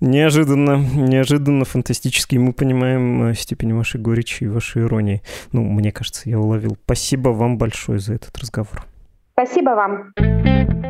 Неожиданно, 0.00 0.76
неожиданно, 0.94 1.64
фантастически. 1.64 2.36
Мы 2.36 2.52
понимаем 2.52 3.28
э, 3.28 3.34
степень 3.34 3.74
вашей 3.74 4.00
горечи 4.00 4.44
и 4.44 4.48
вашей 4.48 4.82
иронии. 4.82 5.22
Ну, 5.52 5.62
мне 5.62 5.90
кажется, 5.90 6.28
я 6.28 6.38
уловил. 6.38 6.76
Спасибо 6.84 7.30
вам 7.30 7.56
большое 7.56 7.98
за 7.98 8.14
этот 8.14 8.36
разговор. 8.38 8.84
Спасибо 9.32 9.70
вам. 9.70 10.85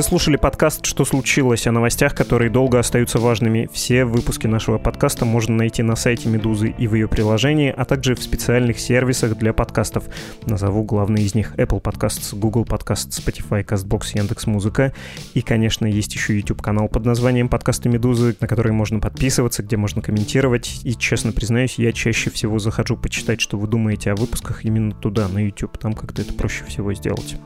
Вы 0.00 0.04
слушали 0.04 0.36
подкаст 0.36 0.86
«Что 0.86 1.04
случилось?» 1.04 1.66
о 1.66 1.72
новостях, 1.72 2.14
которые 2.14 2.48
долго 2.48 2.78
остаются 2.78 3.18
важными. 3.18 3.68
Все 3.70 4.06
выпуски 4.06 4.46
нашего 4.46 4.78
подкаста 4.78 5.26
можно 5.26 5.54
найти 5.54 5.82
на 5.82 5.94
сайте 5.94 6.30
«Медузы» 6.30 6.70
и 6.70 6.88
в 6.88 6.94
ее 6.94 7.06
приложении, 7.06 7.70
а 7.76 7.84
также 7.84 8.14
в 8.14 8.22
специальных 8.22 8.80
сервисах 8.80 9.36
для 9.36 9.52
подкастов. 9.52 10.04
Назову 10.46 10.84
главные 10.84 11.26
из 11.26 11.34
них 11.34 11.54
Apple 11.56 11.82
Podcasts, 11.82 12.34
Google 12.34 12.64
Podcasts, 12.64 13.10
Spotify, 13.10 13.62
CastBox, 13.62 14.12
Яндекс.Музыка. 14.14 14.94
И, 15.34 15.42
конечно, 15.42 15.84
есть 15.84 16.14
еще 16.14 16.34
YouTube-канал 16.34 16.88
под 16.88 17.04
названием 17.04 17.50
«Подкасты 17.50 17.90
Медузы», 17.90 18.34
на 18.40 18.48
который 18.48 18.72
можно 18.72 19.00
подписываться, 19.00 19.62
где 19.62 19.76
можно 19.76 20.00
комментировать. 20.00 20.80
И, 20.82 20.94
честно 20.94 21.32
признаюсь, 21.32 21.74
я 21.74 21.92
чаще 21.92 22.30
всего 22.30 22.58
захожу 22.58 22.96
почитать, 22.96 23.42
что 23.42 23.58
вы 23.58 23.66
думаете 23.66 24.12
о 24.12 24.16
выпусках 24.16 24.64
именно 24.64 24.92
туда, 24.92 25.28
на 25.28 25.44
YouTube. 25.44 25.76
Там 25.76 25.92
как-то 25.92 26.22
это 26.22 26.32
проще 26.32 26.64
всего 26.64 26.94
сделать. 26.94 27.36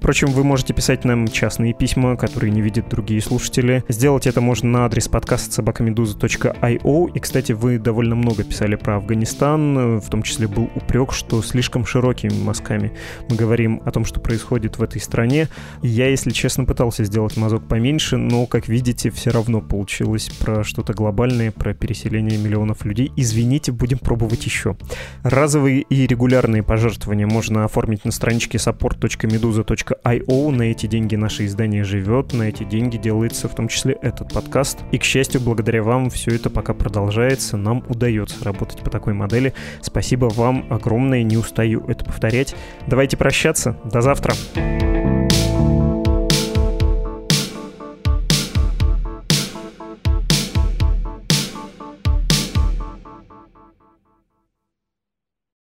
Впрочем, 0.00 0.28
вы 0.28 0.44
можете 0.44 0.72
писать 0.72 1.04
нам 1.04 1.28
частные 1.28 1.74
письма, 1.74 2.16
которые 2.16 2.50
не 2.50 2.62
видят 2.62 2.88
другие 2.88 3.20
слушатели. 3.20 3.84
Сделать 3.88 4.26
это 4.26 4.40
можно 4.40 4.70
на 4.70 4.86
адрес 4.86 5.08
подкаста 5.08 5.52
собакамедуза.io. 5.52 7.12
И, 7.12 7.20
кстати, 7.20 7.52
вы 7.52 7.78
довольно 7.78 8.14
много 8.14 8.42
писали 8.42 8.76
про 8.76 8.96
Афганистан, 8.96 9.98
в 10.00 10.08
том 10.08 10.22
числе 10.22 10.48
был 10.48 10.70
упрек, 10.74 11.12
что 11.12 11.42
слишком 11.42 11.84
широкими 11.84 12.32
мазками 12.42 12.92
мы 13.28 13.36
говорим 13.36 13.82
о 13.84 13.90
том, 13.90 14.06
что 14.06 14.20
происходит 14.20 14.78
в 14.78 14.82
этой 14.82 15.02
стране. 15.02 15.48
Я, 15.82 16.08
если 16.08 16.30
честно, 16.30 16.64
пытался 16.64 17.04
сделать 17.04 17.36
мазок 17.36 17.68
поменьше, 17.68 18.16
но, 18.16 18.46
как 18.46 18.68
видите, 18.68 19.10
все 19.10 19.30
равно 19.30 19.60
получилось 19.60 20.30
про 20.30 20.64
что-то 20.64 20.94
глобальное, 20.94 21.52
про 21.52 21.74
переселение 21.74 22.38
миллионов 22.38 22.86
людей. 22.86 23.12
Извините, 23.16 23.70
будем 23.70 23.98
пробовать 23.98 24.46
еще. 24.46 24.78
Разовые 25.24 25.82
и 25.82 26.06
регулярные 26.06 26.62
пожертвования 26.62 27.26
можно 27.26 27.66
оформить 27.66 28.06
на 28.06 28.12
страничке 28.12 28.56
support.meduza.io 28.56 29.89
Podster.io. 29.90 30.50
На 30.50 30.62
эти 30.62 30.86
деньги 30.86 31.16
наше 31.16 31.46
издание 31.46 31.84
живет, 31.84 32.32
на 32.32 32.44
эти 32.44 32.64
деньги 32.64 32.96
делается 32.96 33.48
в 33.48 33.54
том 33.54 33.68
числе 33.68 33.96
этот 34.00 34.32
подкаст. 34.32 34.80
И, 34.92 34.98
к 34.98 35.04
счастью, 35.04 35.40
благодаря 35.40 35.82
вам 35.82 36.10
все 36.10 36.34
это 36.34 36.50
пока 36.50 36.74
продолжается. 36.74 37.56
Нам 37.56 37.84
удается 37.88 38.44
работать 38.44 38.80
по 38.80 38.90
такой 38.90 39.14
модели. 39.14 39.54
Спасибо 39.82 40.26
вам 40.26 40.66
огромное, 40.70 41.22
не 41.22 41.36
устаю 41.36 41.84
это 41.88 42.04
повторять. 42.04 42.54
Давайте 42.86 43.16
прощаться. 43.16 43.76
До 43.84 44.00
завтра. 44.00 44.34
thank 44.54 45.32
you 45.32 45.49